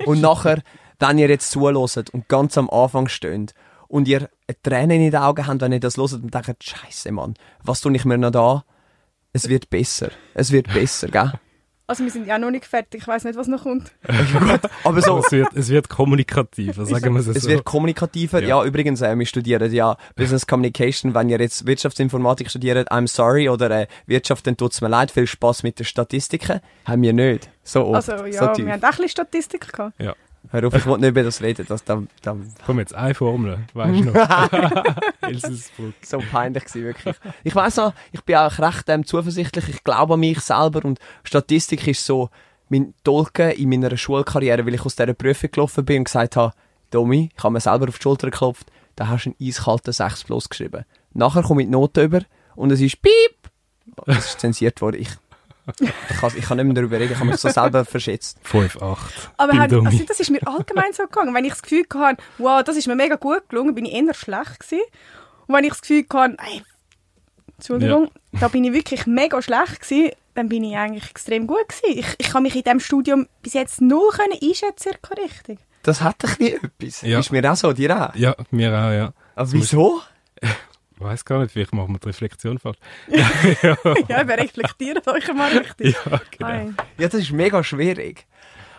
Und 0.06 0.22
nachher, 0.22 0.62
wenn 0.98 1.18
ihr 1.18 1.28
jetzt 1.28 1.50
zuhört 1.50 2.10
und 2.10 2.28
ganz 2.28 2.56
am 2.58 2.68
Anfang 2.70 3.08
steht 3.08 3.54
und 3.88 4.08
ihr 4.08 4.28
Tränen 4.62 5.00
in 5.02 5.10
den 5.10 5.16
Augen 5.20 5.46
habt, 5.46 5.60
wenn 5.60 5.72
ihr 5.72 5.80
das 5.80 5.96
hört 5.96 6.12
und 6.14 6.32
denkt, 6.34 6.62
Scheiße, 6.64 7.12
Mann, 7.12 7.34
was 7.62 7.80
tue 7.80 7.94
ich 7.96 8.04
mir 8.04 8.18
noch 8.18 8.30
da? 8.30 8.64
Es 9.32 9.48
wird 9.48 9.68
besser. 9.70 10.10
Es 10.34 10.52
wird 10.52 10.72
besser, 10.72 11.08
gell? 11.08 11.32
Also 11.86 12.02
wir 12.02 12.10
sind 12.10 12.26
ja 12.26 12.38
noch 12.38 12.50
nicht 12.50 12.64
fertig, 12.64 13.02
ich 13.02 13.06
weiß 13.06 13.24
nicht, 13.24 13.36
was 13.36 13.46
noch 13.46 13.64
kommt. 13.64 13.92
Aber 14.84 15.02
so, 15.02 15.18
es 15.18 15.30
wird, 15.30 15.48
es 15.54 15.68
wird 15.68 15.90
kommunikativer, 15.90 16.86
sagen 16.86 17.12
wir 17.12 17.20
es 17.20 17.26
es 17.26 17.42
so. 17.42 17.50
wird 17.50 17.64
kommunikativer. 17.66 18.40
Ja, 18.40 18.48
Ja. 18.48 18.64
übrigens, 18.64 19.02
äh, 19.02 19.14
wir 19.18 19.26
studieren 19.26 19.70
ja 19.70 19.94
Business 20.16 20.46
Communication. 20.46 21.14
Wenn 21.14 21.28
ihr 21.28 21.38
jetzt 21.38 21.66
Wirtschaftsinformatik 21.66 22.48
studiert, 22.48 22.90
I'm 22.90 23.06
sorry, 23.06 23.50
oder 23.50 23.70
äh, 23.70 23.86
Wirtschaft, 24.06 24.46
dann 24.46 24.56
tut's 24.56 24.80
mir 24.80 24.88
leid. 24.88 25.10
Viel 25.10 25.26
Spaß 25.26 25.62
mit 25.62 25.78
den 25.78 25.84
Statistiken. 25.84 26.60
Haben 26.86 27.02
wir 27.02 27.12
nicht. 27.12 27.50
So 27.62 27.84
oft, 27.84 28.08
Also 28.08 28.16
so 28.16 28.26
ja, 28.30 28.48
tief. 28.54 28.64
wir 28.64 28.72
haben 28.72 28.80
auch 28.82 28.86
ein 28.86 28.90
bisschen 28.92 29.08
Statistik 29.10 29.70
gehabt. 29.70 29.94
Hör 30.50 30.66
auf, 30.66 30.74
ich 30.74 30.86
will 30.86 30.98
nicht 30.98 31.08
über 31.08 31.22
das 31.22 31.42
reden. 31.42 31.66
Das, 31.68 31.84
das, 31.84 32.02
das, 32.22 32.36
Komm 32.66 32.78
jetzt, 32.78 32.94
eine 32.94 33.14
Formel, 33.14 33.58
weißt 33.72 34.00
du 34.00 34.10
noch? 34.10 34.94
Elsensbrück. 35.22 35.94
so 36.02 36.18
peinlich 36.18 36.64
gewesen, 36.64 36.84
wirklich. 36.84 37.16
Ich 37.42 37.54
weiss 37.54 37.76
noch, 37.76 37.94
ich 38.12 38.22
bin 38.22 38.36
auch 38.36 38.58
recht 38.58 38.88
ähm, 38.88 39.06
zuversichtlich. 39.06 39.68
Ich 39.68 39.84
glaube 39.84 40.14
an 40.14 40.20
mich 40.20 40.40
selber 40.40 40.84
und 40.84 40.98
Statistik 41.24 41.86
ist 41.86 42.04
so 42.04 42.30
mein 42.68 42.94
Tolken 43.04 43.50
in 43.52 43.68
meiner 43.68 43.96
Schulkarriere, 43.96 44.66
weil 44.66 44.74
ich 44.74 44.84
aus 44.84 44.96
dieser 44.96 45.14
Prüfung 45.14 45.50
gelaufen 45.50 45.84
bin 45.84 45.98
und 45.98 46.04
gesagt 46.04 46.36
habe, 46.36 46.54
Domi, 46.90 47.30
ich 47.36 47.42
habe 47.42 47.52
mir 47.52 47.60
selber 47.60 47.88
auf 47.88 47.98
die 47.98 48.02
Schulter 48.02 48.30
geklopft, 48.30 48.70
da 48.96 49.08
hast 49.08 49.24
du 49.24 49.30
einen 49.30 49.48
eiskalten 49.48 49.92
6 49.92 50.24
plus 50.24 50.48
geschrieben. 50.48 50.84
Nachher 51.12 51.42
komme 51.42 51.62
ich 51.62 51.68
die 51.68 51.72
Note 51.72 52.02
über 52.02 52.20
und 52.54 52.70
es 52.70 52.80
ist 52.80 53.02
Piep! 53.02 53.44
Es 54.06 54.26
ist 54.26 54.40
zensiert 54.40 54.80
worden. 54.80 55.00
Ich, 55.00 55.10
ich, 55.80 56.16
kann, 56.16 56.32
ich 56.36 56.44
kann 56.44 56.56
nicht 56.58 56.66
mehr 56.66 56.74
darüber 56.74 56.98
reden, 56.98 57.12
ich 57.12 57.18
habe 57.18 57.30
mich 57.30 57.40
so 57.40 57.48
selber 57.48 57.84
verschätzt. 57.84 58.38
5, 58.42 58.82
8. 58.82 59.30
Aber 59.36 59.58
hat, 59.58 59.72
also 59.72 60.04
das 60.04 60.20
ist 60.20 60.30
mir 60.30 60.46
allgemein 60.46 60.92
so 60.92 61.04
gegangen. 61.04 61.34
Wenn 61.34 61.44
ich 61.44 61.52
das 61.52 61.62
Gefühl 61.62 61.84
hatte, 61.94 62.22
wow, 62.38 62.62
das 62.62 62.76
ist 62.76 62.86
mir 62.86 62.96
mega 62.96 63.16
gut 63.16 63.48
gelungen, 63.48 63.74
bin 63.74 63.86
ich 63.86 63.94
eher 63.94 64.14
schlecht 64.14 64.60
gewesen. 64.60 64.82
Und 65.46 65.54
wenn 65.54 65.64
ich 65.64 65.70
das 65.70 65.80
Gefühl 65.80 66.04
hatte, 66.12 66.36
ey, 66.38 66.62
Entschuldigung, 67.56 68.10
da 68.32 68.48
bin 68.48 68.64
ich 68.64 68.72
wirklich 68.72 69.06
mega 69.06 69.40
schlecht 69.40 69.80
gewesen, 69.80 70.10
dann 70.34 70.48
bin 70.48 70.64
ich 70.64 70.76
eigentlich 70.76 71.08
extrem 71.10 71.46
gut 71.46 71.68
gewesen. 71.68 71.98
Ich, 71.98 72.14
ich 72.18 72.30
kann 72.32 72.42
mich 72.42 72.56
in 72.56 72.62
diesem 72.62 72.80
Studium 72.80 73.28
bis 73.42 73.54
jetzt 73.54 73.80
null 73.80 74.10
können 74.10 74.32
einschätzen, 74.32 74.90
circa 74.90 75.14
richtig. 75.14 75.60
Das 75.82 76.00
hat 76.00 76.16
ein 76.24 76.36
bisschen 76.36 76.64
etwas. 76.64 77.02
Ja. 77.02 77.20
Ist 77.20 77.30
mir 77.30 77.50
auch 77.50 77.56
so, 77.56 77.72
dir 77.72 78.08
auch. 78.08 78.14
Ja, 78.14 78.34
mir 78.50 78.70
auch, 78.72 78.90
ja. 78.90 79.12
Also, 79.34 79.56
wieso? 79.56 80.02
Ich 80.96 81.00
weiß 81.00 81.24
gar 81.24 81.40
nicht, 81.40 81.50
vielleicht 81.50 81.74
machen 81.74 81.94
wir 81.94 81.98
die 81.98 82.06
Reflexion 82.06 82.58
falsch. 82.58 82.78
ja, 83.08 83.76
wir 84.28 84.38
reflektieren 84.38 85.02
euch 85.06 85.34
mal 85.34 85.56
richtig. 85.56 85.96
Ja, 86.06 86.20
genau. 86.30 86.72
Ja, 86.98 87.08
das 87.08 87.14
ist 87.14 87.32
mega 87.32 87.64
schwierig. 87.64 88.26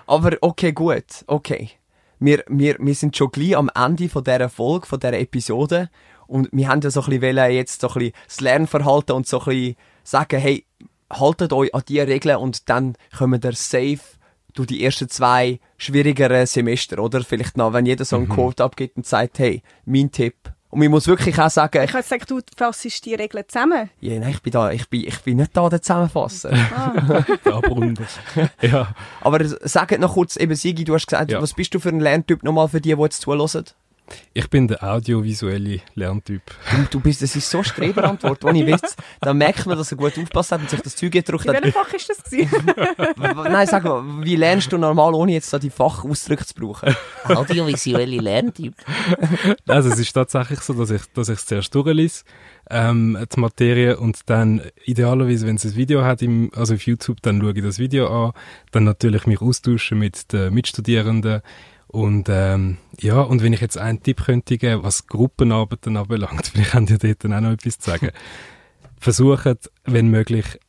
Aber 0.07 0.38
okay, 0.41 0.72
gut, 0.72 1.24
okay. 1.27 1.72
Wir, 2.19 2.43
wir, 2.48 2.77
wir 2.79 2.95
sind 2.95 3.17
schon 3.17 3.31
gleich 3.31 3.57
am 3.57 3.69
Ende 3.75 4.07
von 4.07 4.24
dieser 4.24 4.50
Folge, 4.50 4.88
von 4.88 5.00
dieser 5.00 5.19
Episode. 5.19 5.89
Und 6.27 6.50
wir 6.51 6.69
haben 6.69 6.81
ja 6.81 6.89
so 6.89 7.01
ein 7.01 7.10
bisschen 7.10 7.38
wollen, 7.38 7.51
jetzt 7.51 7.81
so 7.81 7.89
ein 7.89 7.93
bisschen 7.93 8.13
das 8.27 8.41
Lernverhalten 8.41 9.15
und 9.15 9.27
so 9.27 9.39
ein 9.39 9.45
bisschen 9.45 9.75
sagen, 10.03 10.39
hey, 10.39 10.65
haltet 11.12 11.53
euch 11.53 11.74
an 11.75 11.84
die 11.88 12.00
Regeln 12.00 12.38
und 12.38 12.69
dann 12.69 12.95
kommen 13.15 13.43
wir 13.43 13.53
safe 13.53 14.00
durch 14.53 14.67
die 14.67 14.84
ersten 14.84 15.10
zwei 15.10 15.60
schwierigeren 15.77 16.45
Semester, 16.45 17.00
oder? 17.00 17.24
Vielleicht 17.24 17.57
noch, 17.57 17.74
wenn 17.74 17.86
jeder 17.86 18.05
so 18.05 18.15
einen 18.15 18.29
Quote 18.29 18.63
abgibt 18.63 18.95
und 18.95 19.05
sagt, 19.05 19.39
hey, 19.39 19.62
mein 19.86 20.12
Tipp. 20.12 20.36
Und 20.69 20.79
man 20.79 20.89
muss 20.91 21.07
wirklich 21.07 21.39
auch 21.39 21.50
sagen, 21.50 21.84
Ich 21.84 21.93
habe 21.93 22.01
gesagt, 22.03 22.29
du 22.29 22.41
fassest 22.57 23.05
die 23.05 23.13
Regeln 23.15 23.45
zusammen. 23.48 23.89
ja, 24.01 24.19
nein, 24.19 24.31
ich 24.31 24.41
bin 24.41 24.51
da, 24.51 24.72
ich 24.72 24.89
bin, 24.89 25.05
ich 25.07 25.19
bin 25.22 25.38
nicht 25.38 25.55
da, 25.55 25.69
der 25.69 25.81
Zusammenfassen. 25.81 26.51
Der 27.45 27.53
Abrunder. 27.53 28.03
ja. 28.62 28.88
Aber 29.22 29.39
sagt 29.45 29.98
noch 30.00 30.13
kurz, 30.15 30.36
eben 30.36 30.53
Sigi, 30.55 30.84
du 30.84 30.93
hast 30.95 31.07
gesagt, 31.07 31.31
Ja. 31.31 31.41
was 31.41 31.53
bist 31.53 31.74
du 31.74 31.79
für 31.79 31.89
ein 31.89 32.00
Lerntyp 32.01 32.43
nochmal 32.43 32.67
für 32.67 32.81
die, 32.81 32.93
die 32.95 33.01
jetzt 33.01 33.22
zuhören? 33.22 33.65
Ich 34.33 34.50
bin 34.50 34.67
der 34.67 34.83
audiovisuelle 34.83 35.81
Lerntyp. 35.95 36.41
Du, 36.71 36.88
du 36.91 37.00
bist, 37.00 37.21
das 37.21 37.35
ist 37.35 37.50
so 37.50 37.59
eine 37.59 37.65
Streberantwort, 37.65 38.43
ohne 38.45 38.65
Witz. 38.67 38.95
Da 39.21 39.33
merkt 39.33 39.65
man, 39.65 39.77
dass 39.77 39.91
er 39.91 39.97
gut 39.97 40.17
aufpasst 40.17 40.51
hat 40.51 40.62
und 40.62 40.69
sich 40.69 40.81
das 40.81 40.95
Zeug 40.95 41.12
gedruckt 41.12 41.45
In 41.45 41.55
hat. 41.55 41.63
welchem 41.63 41.74
Fach 41.74 41.93
ist 41.93 42.09
das 42.09 42.19
Nein, 43.17 43.67
sag 43.67 43.83
mal, 43.83 44.03
wie 44.24 44.35
lernst 44.35 44.71
du 44.71 44.77
normal, 44.77 45.13
ohne 45.13 45.33
jetzt 45.33 45.51
da 45.53 45.59
die 45.59 45.69
Fachausdrücke 45.69 46.45
zu 46.45 46.53
brauchen? 46.53 46.95
Audiovisuelle 47.24 48.17
Lerntyp. 48.17 48.75
Also 49.67 49.89
es 49.89 50.00
ist 50.00 50.13
tatsächlich 50.13 50.59
so, 50.62 50.74
dass 50.74 50.91
ich 50.91 51.01
dass 51.13 51.29
ich 51.29 51.39
es 51.39 51.45
zuerst 51.45 51.74
durchlese, 51.74 52.24
ähm, 52.69 53.17
die 53.33 53.39
Materie 53.39 53.97
und 53.97 54.21
dann 54.27 54.62
idealerweise, 54.85 55.47
wenn 55.47 55.55
es 55.55 55.65
ein 55.65 55.75
Video 55.75 56.03
hat, 56.03 56.21
im, 56.21 56.51
also 56.55 56.75
auf 56.75 56.85
YouTube, 56.85 57.21
dann 57.21 57.41
schaue 57.41 57.53
ich 57.53 57.63
das 57.63 57.79
Video 57.79 58.07
an, 58.07 58.33
dann 58.71 58.83
natürlich 58.83 59.25
mich 59.25 59.41
austauschen 59.41 60.00
mit 60.00 60.32
den 60.34 60.53
Mitstudierenden 60.53 61.41
und 61.95 62.27
ähm, 62.27 62.75
ja, 62.99 63.21
und 63.21 63.41
wenn 63.41 63.53
ich 63.53 63.62
jetzt 63.62 63.77
einen 63.77 64.03
Tipp 64.03 64.25
könnte 64.25 64.58
geben, 64.58 64.84
was 64.84 65.08
Gruppenarbeiten 65.08 65.95
anbelangt, 65.95 66.47
vielleicht 66.53 66.73
haben 66.73 66.88
die 66.88 66.97
dort 66.97 67.23
dann 67.23 67.34
auch 67.34 67.39
noch 67.39 67.51
etwas 67.51 67.79
zu 67.79 67.89
sagen, 67.89 68.10
versucht, 68.99 69.71
wenn 69.86 70.10
möglich, 70.10 70.60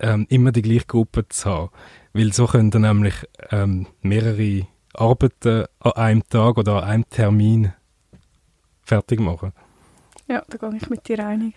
ähm, 0.00 0.26
immer 0.28 0.50
die 0.50 0.62
gleiche 0.62 0.86
Gruppe 0.86 1.28
zu 1.28 1.48
haben, 1.48 1.70
weil 2.12 2.32
so 2.32 2.46
können 2.46 2.72
dann 2.72 2.82
nämlich 2.82 3.14
ähm, 3.52 3.86
mehrere 4.02 4.66
Arbeiten 4.94 5.66
an 5.78 5.92
einem 5.92 6.28
Tag 6.28 6.58
oder 6.58 6.82
an 6.82 6.88
einem 6.88 7.08
Termin 7.08 7.72
fertig 8.82 9.20
machen. 9.20 9.52
ja, 10.26 10.42
da 10.48 10.58
gehe 10.58 10.76
ich 10.76 10.90
mit 10.90 11.06
dir 11.06 11.24
einig. 11.24 11.54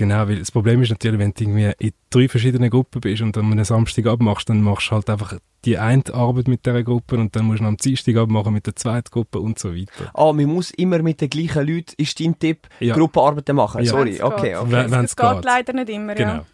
Genau, 0.00 0.26
weil 0.28 0.38
das 0.38 0.50
Problem 0.50 0.80
ist 0.80 0.88
natürlich, 0.88 1.18
wenn 1.20 1.32
du 1.34 1.42
irgendwie 1.44 1.72
in 1.78 1.92
drei 2.08 2.26
verschiedenen 2.26 2.70
Gruppen 2.70 3.02
bist 3.02 3.20
und 3.20 3.36
dann 3.36 3.52
am 3.52 3.62
Samstag 3.64 4.06
abmachst, 4.06 4.48
dann 4.48 4.62
machst 4.62 4.86
du 4.90 4.92
halt 4.92 5.10
einfach 5.10 5.34
die 5.66 5.76
eine 5.76 6.02
Arbeit 6.14 6.48
mit 6.48 6.64
dieser 6.64 6.82
Gruppe 6.82 7.18
und 7.18 7.36
dann 7.36 7.44
musst 7.44 7.60
du 7.60 7.66
am 7.66 7.76
Dienstag 7.76 8.16
abmachen 8.16 8.54
mit 8.54 8.66
der 8.66 8.74
zweiten 8.76 9.10
Gruppe 9.10 9.40
und 9.40 9.58
so 9.58 9.74
weiter. 9.76 10.10
Ah, 10.14 10.32
man 10.32 10.46
muss 10.46 10.70
immer 10.70 11.02
mit 11.02 11.20
den 11.20 11.28
gleichen 11.28 11.66
Leuten, 11.68 11.92
ist 11.98 12.18
dein 12.18 12.38
Tipp, 12.38 12.66
Ja. 12.80 12.94
Gruppenarbeiten 12.94 13.54
machen? 13.54 13.82
Ja. 13.84 13.90
Sorry, 13.90 14.22
okay, 14.22 14.56
okay. 14.56 14.70
Wenn- 14.70 14.90
geht 15.02 15.16
geht. 15.16 15.44
leider 15.44 15.72
nicht 15.74 15.90
immer, 15.90 16.14
Genau. 16.14 16.30
ja. 16.30 16.44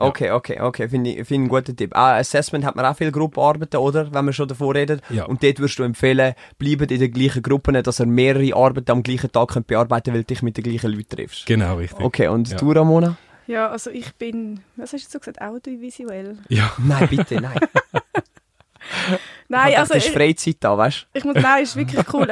Okay, 0.00 0.30
okay, 0.30 0.60
okay, 0.60 0.88
finde 0.88 1.10
ich, 1.10 1.16
find 1.16 1.30
ich 1.30 1.36
einen 1.38 1.48
guten 1.48 1.76
Tipp. 1.76 1.94
Auch 1.94 2.14
Assessment 2.18 2.64
hat 2.64 2.76
man 2.76 2.84
auch 2.86 2.96
viel 2.96 3.10
Gruppenarbeiten, 3.10 3.78
oder? 3.80 4.12
Wenn 4.12 4.24
wir 4.24 4.32
schon 4.32 4.48
davor 4.48 4.74
reden. 4.74 5.00
Ja. 5.10 5.24
Und 5.24 5.42
dort 5.42 5.58
würdest 5.58 5.78
du 5.78 5.82
empfehlen, 5.82 6.34
bleibt 6.58 6.90
in 6.90 7.00
den 7.00 7.12
gleichen 7.12 7.42
Gruppen, 7.42 7.82
dass 7.82 8.00
ihr 8.00 8.06
mehrere 8.06 8.54
Arbeiten 8.54 8.90
am 8.92 9.02
gleichen 9.02 9.32
Tag 9.32 9.48
könnt 9.48 9.66
bearbeiten 9.66 10.12
weil 10.14 10.20
du 10.20 10.26
dich 10.26 10.42
mit 10.42 10.56
den 10.56 10.64
gleichen 10.64 10.92
Leuten 10.92 11.08
triffst. 11.08 11.46
Genau, 11.46 11.76
richtig. 11.76 12.00
Okay, 12.00 12.28
und 12.28 12.48
Ja. 12.48 12.56
du, 12.56 12.72
Ramona? 12.72 13.16
Ja, 13.46 13.70
also 13.70 13.90
ich 13.90 14.14
bin, 14.14 14.60
was 14.76 14.92
hast 14.92 15.06
du 15.06 15.10
so 15.10 15.18
gesagt, 15.18 15.40
audiovisuell? 15.40 16.36
Ja, 16.48 16.70
Nein, 16.78 17.08
bitte, 17.08 17.40
nein. 17.40 17.58
Nein, 19.48 19.70
ich 19.72 19.78
also 19.78 19.94
das 19.94 20.04
ist 20.04 20.08
ich, 20.10 20.16
Freizeit 20.16 20.56
da, 20.60 20.76
weißt 20.76 21.06
ich 21.14 21.24
muss, 21.24 21.34
nein, 21.34 21.62
ist 21.62 21.76
wirklich 21.76 22.12
cool. 22.12 22.26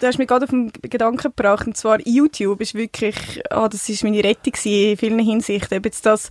Du 0.00 0.06
hast 0.06 0.18
mich 0.18 0.28
gerade 0.28 0.44
auf 0.44 0.50
den 0.50 0.70
Gedanken 0.82 1.22
gebracht, 1.22 1.66
und 1.66 1.76
zwar 1.76 1.98
YouTube 2.06 2.60
ist 2.60 2.74
wirklich, 2.74 3.42
ah, 3.50 3.68
das 3.68 3.88
ist 3.88 4.04
meine 4.04 4.22
Rettung 4.22 4.52
in 4.64 4.96
vielen 4.96 5.18
Hinsichten. 5.18 5.78
Ob 5.78 5.84
jetzt 5.84 6.06
das 6.06 6.30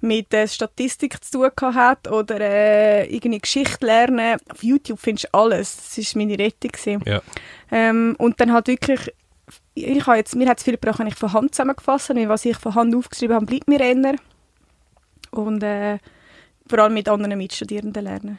mit 0.00 0.32
äh, 0.34 0.46
Statistik 0.46 1.22
zu 1.24 1.50
tun 1.50 1.74
hat 1.74 2.08
oder 2.08 2.40
äh, 2.40 3.06
irgendwie 3.06 3.38
Geschichte 3.38 3.86
lernen. 3.86 4.38
Auf 4.50 4.62
YouTube 4.62 4.98
findest 5.00 5.28
du 5.32 5.38
alles. 5.38 5.76
Das 5.76 5.98
ist 5.98 6.16
meine 6.16 6.38
Rettung. 6.38 7.02
Ja. 7.06 7.22
Ähm, 7.70 8.14
und 8.18 8.40
dann 8.40 8.52
halt 8.52 8.68
wirklich, 8.68 9.12
ich 9.74 10.06
habe 10.06 10.18
jetzt, 10.18 10.36
mir 10.36 10.48
hat 10.48 10.58
es 10.58 10.64
viel 10.64 10.74
gebracht, 10.74 10.98
wenn 10.98 11.06
ich 11.06 11.14
von 11.14 11.32
Hand 11.32 11.54
zusammengefasst 11.54 12.10
habe, 12.10 12.28
was 12.28 12.44
ich 12.44 12.56
von 12.58 12.74
Hand 12.74 12.94
aufgeschrieben 12.94 13.36
habe, 13.36 13.46
bleibt 13.46 13.68
mir 13.68 13.80
eher. 13.80 14.16
Und 15.30 15.62
äh, 15.62 15.98
vor 16.66 16.78
allem 16.78 16.94
mit 16.94 17.08
anderen 17.08 17.38
Mitstudierenden 17.38 18.04
lernen. 18.04 18.38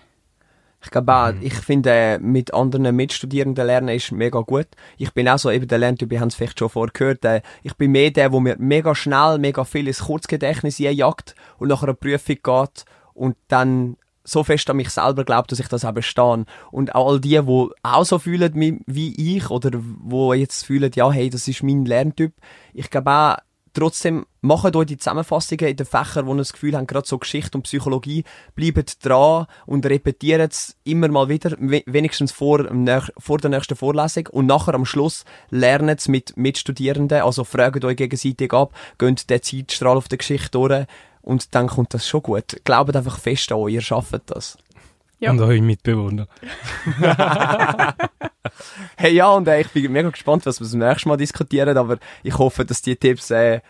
Ich 0.83 0.91
glaube 0.91 1.13
auch, 1.13 1.33
ich 1.41 1.53
finde, 1.53 1.89
äh, 1.91 2.19
mit 2.19 2.53
anderen 2.53 2.95
Mitstudierenden 2.95 3.65
lernen 3.65 3.95
ist 3.95 4.11
mega 4.11 4.39
gut. 4.41 4.67
Ich 4.97 5.13
bin 5.13 5.29
auch 5.29 5.39
so 5.39 5.49
eben 5.49 5.67
der 5.67 5.77
Lerntyp, 5.77 6.09
wir 6.09 6.19
haben 6.19 6.27
es 6.27 6.35
vielleicht 6.35 6.59
schon 6.59 6.69
vorher 6.69 6.91
gehört, 6.91 7.25
äh, 7.25 7.41
ich 7.63 7.75
bin 7.75 7.91
mehr 7.91 8.11
der, 8.11 8.31
wo 8.31 8.39
mir 8.39 8.55
mega 8.59 8.93
schnell, 8.93 9.37
mega 9.39 9.63
viel 9.63 9.87
ins 9.87 9.99
Kurzgedächtnis 9.99 10.79
jagt 10.79 11.35
und 11.57 11.69
nach 11.69 11.83
einer 11.83 11.93
Prüfung 11.93 12.37
geht 12.43 12.85
und 13.13 13.37
dann 13.47 13.95
so 14.25 14.43
fest 14.43 14.69
an 14.69 14.77
mich 14.77 14.89
selber 14.89 15.25
glaubt, 15.25 15.51
dass 15.51 15.59
ich 15.59 15.67
das 15.67 15.85
auch 15.85 15.91
bestehe. 15.91 16.45
Und 16.71 16.95
auch 16.95 17.11
all 17.11 17.19
die, 17.19 17.41
die 17.41 17.67
auch 17.83 18.05
so 18.05 18.19
fühlen 18.19 18.53
wie, 18.55 18.79
wie 18.85 19.37
ich 19.37 19.49
oder 19.49 19.71
wo 19.73 20.33
jetzt 20.33 20.65
fühlen, 20.65 20.91
ja, 20.95 21.11
hey, 21.11 21.29
das 21.29 21.47
ist 21.47 21.63
mein 21.63 21.85
Lerntyp. 21.85 22.33
Ich 22.73 22.89
glaube 22.89 23.11
auch, 23.11 23.37
trotzdem 23.73 24.25
macht 24.41 24.75
euch 24.75 24.85
die 24.87 24.97
Zusammenfassungen 24.97 25.67
in 25.67 25.75
den 25.77 25.85
Fächern, 25.85 26.25
wo 26.25 26.33
ihr 26.33 26.37
das 26.37 26.53
Gefühl 26.53 26.75
habt, 26.77 26.87
gerade 26.87 27.07
so 27.07 27.17
Geschichte 27.17 27.57
und 27.57 27.63
Psychologie, 27.63 28.23
bleibt 28.55 29.03
dran 29.05 29.47
und 29.65 29.85
repetiert 29.85 30.51
es 30.51 30.75
immer 30.83 31.07
mal 31.07 31.29
wieder, 31.29 31.51
we- 31.59 31.83
wenigstens 31.85 32.31
vor, 32.31 32.65
vor 33.17 33.37
der 33.37 33.49
nächsten 33.49 33.75
Vorlesung 33.75 34.27
und 34.31 34.45
nachher 34.45 34.73
am 34.75 34.85
Schluss 34.85 35.25
lernt 35.49 35.99
es 35.99 36.07
mit 36.07 36.37
Mitstudierenden, 36.37 37.21
also 37.21 37.43
fragt 37.43 37.83
euch 37.85 37.97
gegenseitig 37.97 38.53
ab, 38.53 38.73
geht 38.97 39.29
den 39.29 39.41
Zeitstrahl 39.41 39.97
auf 39.97 40.07
der 40.07 40.17
Geschichte 40.19 40.51
durch 40.51 40.85
und 41.21 41.55
dann 41.55 41.67
kommt 41.67 41.93
das 41.93 42.07
schon 42.07 42.21
gut. 42.23 42.61
Glaubt 42.65 42.95
einfach 42.95 43.17
fest 43.19 43.51
an 43.51 43.57
euch, 43.59 43.73
ihr 43.75 43.81
schafft 43.81 44.21
das. 44.27 44.57
Ja. 45.19 45.31
und 45.31 45.39
eure 45.39 45.61
Mitbewohner. 45.61 46.27
Hey, 48.97 49.13
ja, 49.13 49.29
und 49.29 49.47
äh, 49.47 49.61
ich 49.61 49.69
bin 49.69 49.91
mega 49.91 50.09
gespannt, 50.09 50.45
was 50.45 50.59
wir 50.59 50.65
das 50.65 50.73
nächste 50.73 51.07
Mal 51.09 51.17
diskutieren, 51.17 51.77
aber 51.77 51.97
ich 52.23 52.37
hoffe, 52.37 52.65
dass 52.65 52.81
die 52.81 52.95
Tipps 52.95 53.31
äh, 53.31 53.61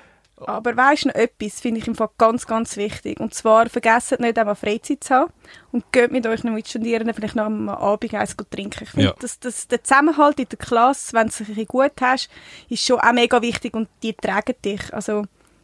Aber 0.46 0.76
weisst 0.76 1.06
du 1.06 1.08
noch 1.10 1.16
etwas, 1.16 1.62
finde 1.62 1.80
ich 1.80 1.88
im 1.88 1.96
Fall 1.96 2.10
ganz, 2.18 2.46
ganz 2.48 2.76
wichtig. 2.76 3.20
Und 3.20 3.34
zwar, 3.34 3.70
vergesst 3.70 4.20
nicht 4.20 4.38
einmal 4.38 4.56
Freizeit 4.56 5.04
zu 5.04 5.14
haben 5.16 5.34
und 5.72 5.90
geht 5.92 6.12
mit 6.12 6.28
euren 6.28 6.54
Mitstudierenden 6.54 7.14
vielleicht 7.14 7.36
nach 7.36 7.46
einem 7.46 7.70
Abend 7.70 8.14
eins 8.14 8.36
gut 8.36 8.52
trinken. 8.52 8.84
Ich 8.84 8.90
finde, 8.90 9.06
Ja. 9.08 9.14
dass, 9.20 9.40
dass 9.40 9.68
der 9.68 9.84
Zusammenhalt 9.84 10.40
in 10.40 10.50
der 10.50 10.58
Klasse, 10.60 11.14
wenn 11.14 11.28
du 11.28 11.34
es 11.34 11.40
ein 11.40 11.46
bisschen 11.48 11.68
gut 11.68 11.94
hast, 12.02 12.30
ist 12.70 12.86
schon 12.86 13.00
auch 13.00 13.14
mega 13.14 13.42
wichtig 13.42 13.74
und 13.74 13.88
die 14.02 14.14
tragen 14.14 14.56
dich. 14.66 14.94
Also, 14.94 15.24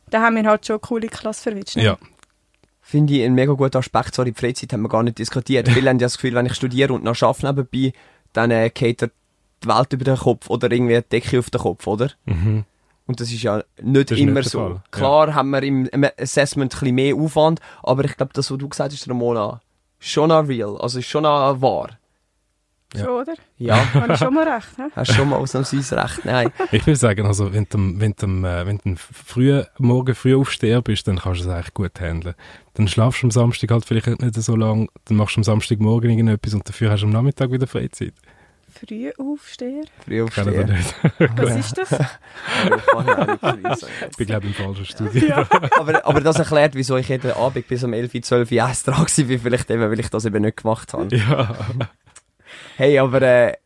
da 0.09 0.21
haben 0.21 0.35
wir 0.37 0.43
halt 0.45 0.65
schon 0.65 0.75
eine 0.75 0.79
coole 0.81 1.07
Klasse 1.07 1.43
verwitscht. 1.43 1.75
ne? 1.75 1.83
Ja, 1.83 1.97
Finde 2.81 3.13
ich 3.13 3.23
einen 3.23 3.35
mega 3.35 3.53
guten 3.53 3.77
Aspekt. 3.77 4.15
Sorry, 4.15 4.31
die 4.31 4.39
Freizeit 4.39 4.73
haben 4.73 4.81
wir 4.81 4.89
gar 4.89 5.03
nicht 5.03 5.19
diskutiert. 5.19 5.67
Viele 5.69 5.89
haben 5.89 5.99
ja 5.99 6.05
das 6.05 6.15
Gefühl, 6.15 6.33
wenn 6.33 6.45
ich 6.47 6.55
studiere 6.55 6.93
und 6.93 7.03
noch 7.03 7.21
arbeite 7.21 7.45
nebenbei, 7.45 7.93
dann 8.33 8.51
äh, 8.51 8.69
geht 8.69 9.01
dir 9.01 9.11
die 9.63 9.67
Welt 9.67 9.93
über 9.93 10.05
den 10.05 10.17
Kopf 10.17 10.49
oder 10.49 10.71
irgendwie 10.71 10.95
eine 10.95 11.03
Decke 11.03 11.39
auf 11.39 11.49
den 11.49 11.61
Kopf, 11.61 11.85
oder? 11.87 12.11
mhm. 12.25 12.65
Und 13.05 13.19
das 13.19 13.31
ist 13.31 13.41
ja 13.41 13.63
nicht 13.81 14.11
ist 14.11 14.19
immer 14.19 14.33
nicht 14.33 14.51
so. 14.51 14.59
Fall, 14.59 14.83
Klar 14.91 15.33
haben 15.33 15.49
wir 15.49 15.63
im 15.63 15.89
Assessment 16.19 16.71
ein 16.75 16.79
bisschen 16.79 16.93
mehr 16.93 17.15
Aufwand, 17.15 17.59
aber 17.81 18.05
ich 18.05 18.15
glaube, 18.15 18.33
das, 18.33 18.51
was 18.51 18.57
du 18.59 18.69
gesagt 18.69 18.93
hast, 18.93 19.09
Ramona, 19.09 19.61
schon 19.97 20.29
noch 20.29 20.47
real, 20.47 20.77
also 20.77 20.99
ist 20.99 21.07
schon 21.07 21.23
noch 21.23 21.59
wahr. 21.59 21.97
Ja. 22.95 23.05
Schon, 23.05 23.21
oder? 23.21 23.33
Ja, 23.59 23.93
Habe 23.93 24.13
ich 24.13 24.19
schon 24.19 24.33
mal 24.33 24.47
recht. 24.47 24.67
hä? 24.77 24.83
hast 24.95 25.13
schon 25.13 25.29
mal 25.29 25.35
ausnahmsweise 25.35 25.95
recht. 25.97 26.25
Nein. 26.25 26.51
Ich 26.71 26.85
will 26.87 26.95
sagen, 26.95 27.25
also 27.27 27.53
wenn 27.53 27.67
du, 27.69 27.77
wenn 27.99 28.13
du, 28.17 28.25
äh, 28.47 28.65
wenn 28.65 28.79
du 28.83 28.95
früh, 28.95 29.61
morgen 29.77 30.15
früh 30.15 30.35
aufstehen 30.35 30.81
bist, 30.81 31.07
dann 31.07 31.19
kannst 31.19 31.41
du 31.41 31.45
es 31.45 31.53
eigentlich 31.53 31.73
gut 31.75 31.99
handeln. 32.01 32.33
Dann 32.73 32.87
schlafst 32.87 33.21
du 33.21 33.27
am 33.27 33.31
Samstag 33.31 33.69
halt 33.71 33.85
vielleicht 33.85 34.07
nicht 34.07 34.35
so 34.35 34.55
lange, 34.55 34.87
dann 35.05 35.17
machst 35.17 35.35
du 35.35 35.39
am 35.39 35.43
Samstagmorgen 35.43 36.09
irgendetwas 36.09 36.53
und 36.55 36.67
dafür 36.67 36.89
hast 36.91 37.01
du 37.01 37.05
am 37.05 37.11
Nachmittag 37.11 37.51
wieder 37.51 37.67
Freizeit. 37.67 38.13
Früh 38.87 39.11
aufstehen. 39.17 39.85
Früh 40.05 40.25
Kann 40.27 40.47
er 40.47 40.63
aufstehen. 40.63 40.77
nicht. 40.77 40.95
Was 41.37 41.55
ist 41.57 41.77
das? 41.77 41.89
Ich 42.65 42.85
kann 42.85 43.07
ja 43.07 43.25
nicht 43.25 43.39
früh 43.39 43.75
sagen. 43.75 43.93
Ich 44.11 44.17
bin, 44.17 44.27
glaube 44.27 44.47
ich, 44.47 44.59
im 44.59 44.65
falschen 44.65 44.85
Studio. 44.85 45.35
aber, 45.77 46.05
aber 46.05 46.21
das 46.21 46.37
erklärt, 46.39 46.75
wieso 46.75 46.97
ich 46.97 47.09
jeden 47.09 47.31
Abend 47.31 47.67
bis 47.67 47.83
um 47.83 47.93
11, 47.93 48.21
12 48.21 48.51
Uhr 48.51 48.57
erst 48.57 48.87
dran 48.87 48.97
war, 48.99 49.07
vielleicht 49.07 49.69
eben, 49.69 49.81
weil 49.81 49.99
ich 49.99 50.09
das 50.09 50.25
eben 50.25 50.41
nicht 50.41 50.57
gemacht 50.57 50.93
habe. 50.93 51.15
Ja. 51.15 51.55
Hey, 52.79 52.97
aber 52.97 53.21
äh, 53.21 53.57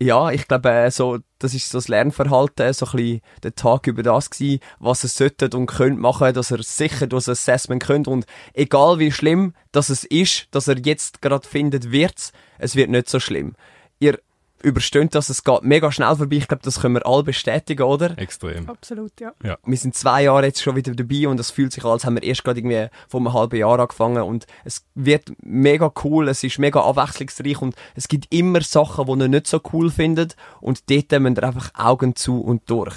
ja, 0.00 0.32
ich 0.32 0.48
glaube, 0.48 0.68
äh, 0.68 0.90
so, 0.90 1.18
das 1.38 1.54
ist 1.54 1.70
so 1.70 1.78
das 1.78 1.86
Lernverhalten, 1.86 2.72
so 2.72 2.86
ein 2.86 2.92
bisschen 2.96 3.20
der 3.44 3.54
Tag 3.54 3.86
über 3.86 4.02
das 4.02 4.28
gewesen, 4.28 4.58
was 4.80 5.04
ihr 5.04 5.08
solltet 5.08 5.54
und 5.54 5.66
könnt 5.66 6.00
machen, 6.00 6.34
dass 6.34 6.50
ihr 6.50 6.60
sicher 6.64 7.06
das 7.06 7.28
Assessment 7.28 7.80
könnt 7.80 8.08
und 8.08 8.26
egal 8.54 8.98
wie 8.98 9.12
schlimm 9.12 9.54
das 9.70 9.88
es 9.88 10.02
ist, 10.02 10.48
dass 10.50 10.66
ihr 10.66 10.80
jetzt 10.84 11.22
gerade 11.22 11.46
findet, 11.46 11.92
wird's, 11.92 12.32
es 12.58 12.74
wird 12.74 12.90
nicht 12.90 13.08
so 13.08 13.20
schlimm. 13.20 13.54
Ihr 14.00 14.18
übersteht 14.62 15.14
das, 15.14 15.28
es 15.28 15.44
geht 15.44 15.62
mega 15.62 15.92
schnell 15.92 16.16
vorbei, 16.16 16.36
ich 16.36 16.48
glaube, 16.48 16.62
das 16.62 16.80
können 16.80 16.94
wir 16.94 17.06
alle 17.06 17.22
bestätigen, 17.22 17.82
oder? 17.82 18.18
Extrem. 18.18 18.68
Absolut, 18.68 19.12
ja. 19.20 19.32
wir 19.64 19.76
sind 19.76 19.94
zwei 19.94 20.24
Jahre 20.24 20.46
jetzt 20.46 20.62
schon 20.62 20.76
wieder 20.76 20.94
dabei 20.94 21.28
und 21.28 21.38
es 21.38 21.50
fühlt 21.50 21.72
sich 21.72 21.84
an, 21.84 21.92
als 21.92 22.04
haben 22.04 22.16
wir 22.16 22.22
erst 22.22 22.44
gerade 22.44 22.60
irgendwie 22.60 22.88
vor 23.08 23.20
einem 23.20 23.32
halben 23.32 23.56
Jahr 23.56 23.78
angefangen 23.78 24.22
und 24.22 24.46
es 24.64 24.84
wird 24.94 25.32
mega 25.42 25.92
cool, 26.04 26.28
es 26.28 26.42
ist 26.42 26.58
mega 26.58 26.80
abwechslungsreich 26.80 27.60
und 27.60 27.74
es 27.94 28.08
gibt 28.08 28.32
immer 28.34 28.60
Sachen, 28.62 29.06
die 29.06 29.24
ihr 29.24 29.28
nicht 29.28 29.46
so 29.46 29.60
cool 29.72 29.90
findet 29.90 30.36
und 30.60 30.90
dort 30.90 31.20
müsst 31.20 31.38
ihr 31.38 31.44
einfach 31.44 31.70
Augen 31.74 32.16
zu 32.16 32.40
und 32.40 32.68
durch. 32.70 32.96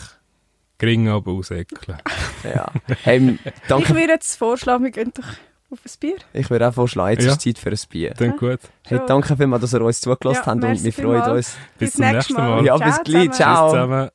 Gering 0.78 1.10
aber 1.10 1.34
ausäckeln. 1.34 1.98
Ja. 2.44 2.72
Hey, 3.04 3.38
Ich 3.44 3.52
danke. 3.68 3.90
würde 3.90 4.14
jetzt 4.14 4.38
vorschlagen, 4.38 4.86
wir 4.86 4.92
gehen 4.92 5.12
doch 5.14 5.26
auf 5.72 5.80
ein 5.86 5.92
Bier. 6.00 6.16
Ich 6.34 6.50
würde 6.50 6.68
auch 6.68 6.74
vorschlagen, 6.74 7.12
jetzt 7.14 7.26
Ja. 7.26 7.32
ist 7.34 7.42
Zeit 7.42 7.58
für 7.60 7.70
ein 7.70 7.78
Bier. 7.90 8.14
Dann 8.18 8.38
gut. 8.38 8.60
Hey, 8.88 9.00
danke 9.08 9.36
vielmals, 9.38 9.62
dass 9.62 9.74
ihr 9.74 9.82
uns 9.82 10.02
zugelassen 10.02 10.42
Ja, 10.46 10.46
habt 10.46 10.64
und 10.64 10.84
wir 10.84 10.94
freuen 10.94 11.22
uns. 11.32 11.56
Bis 11.78 11.94
zum 11.94 12.06
nächsten 12.06 12.34
Mal. 12.34 12.66
Ja, 12.66 12.78
bis 12.78 13.02
gleich. 13.04 13.32
Ciao. 13.32 13.66
Tschüss 13.68 13.72
zusammen. 13.74 14.10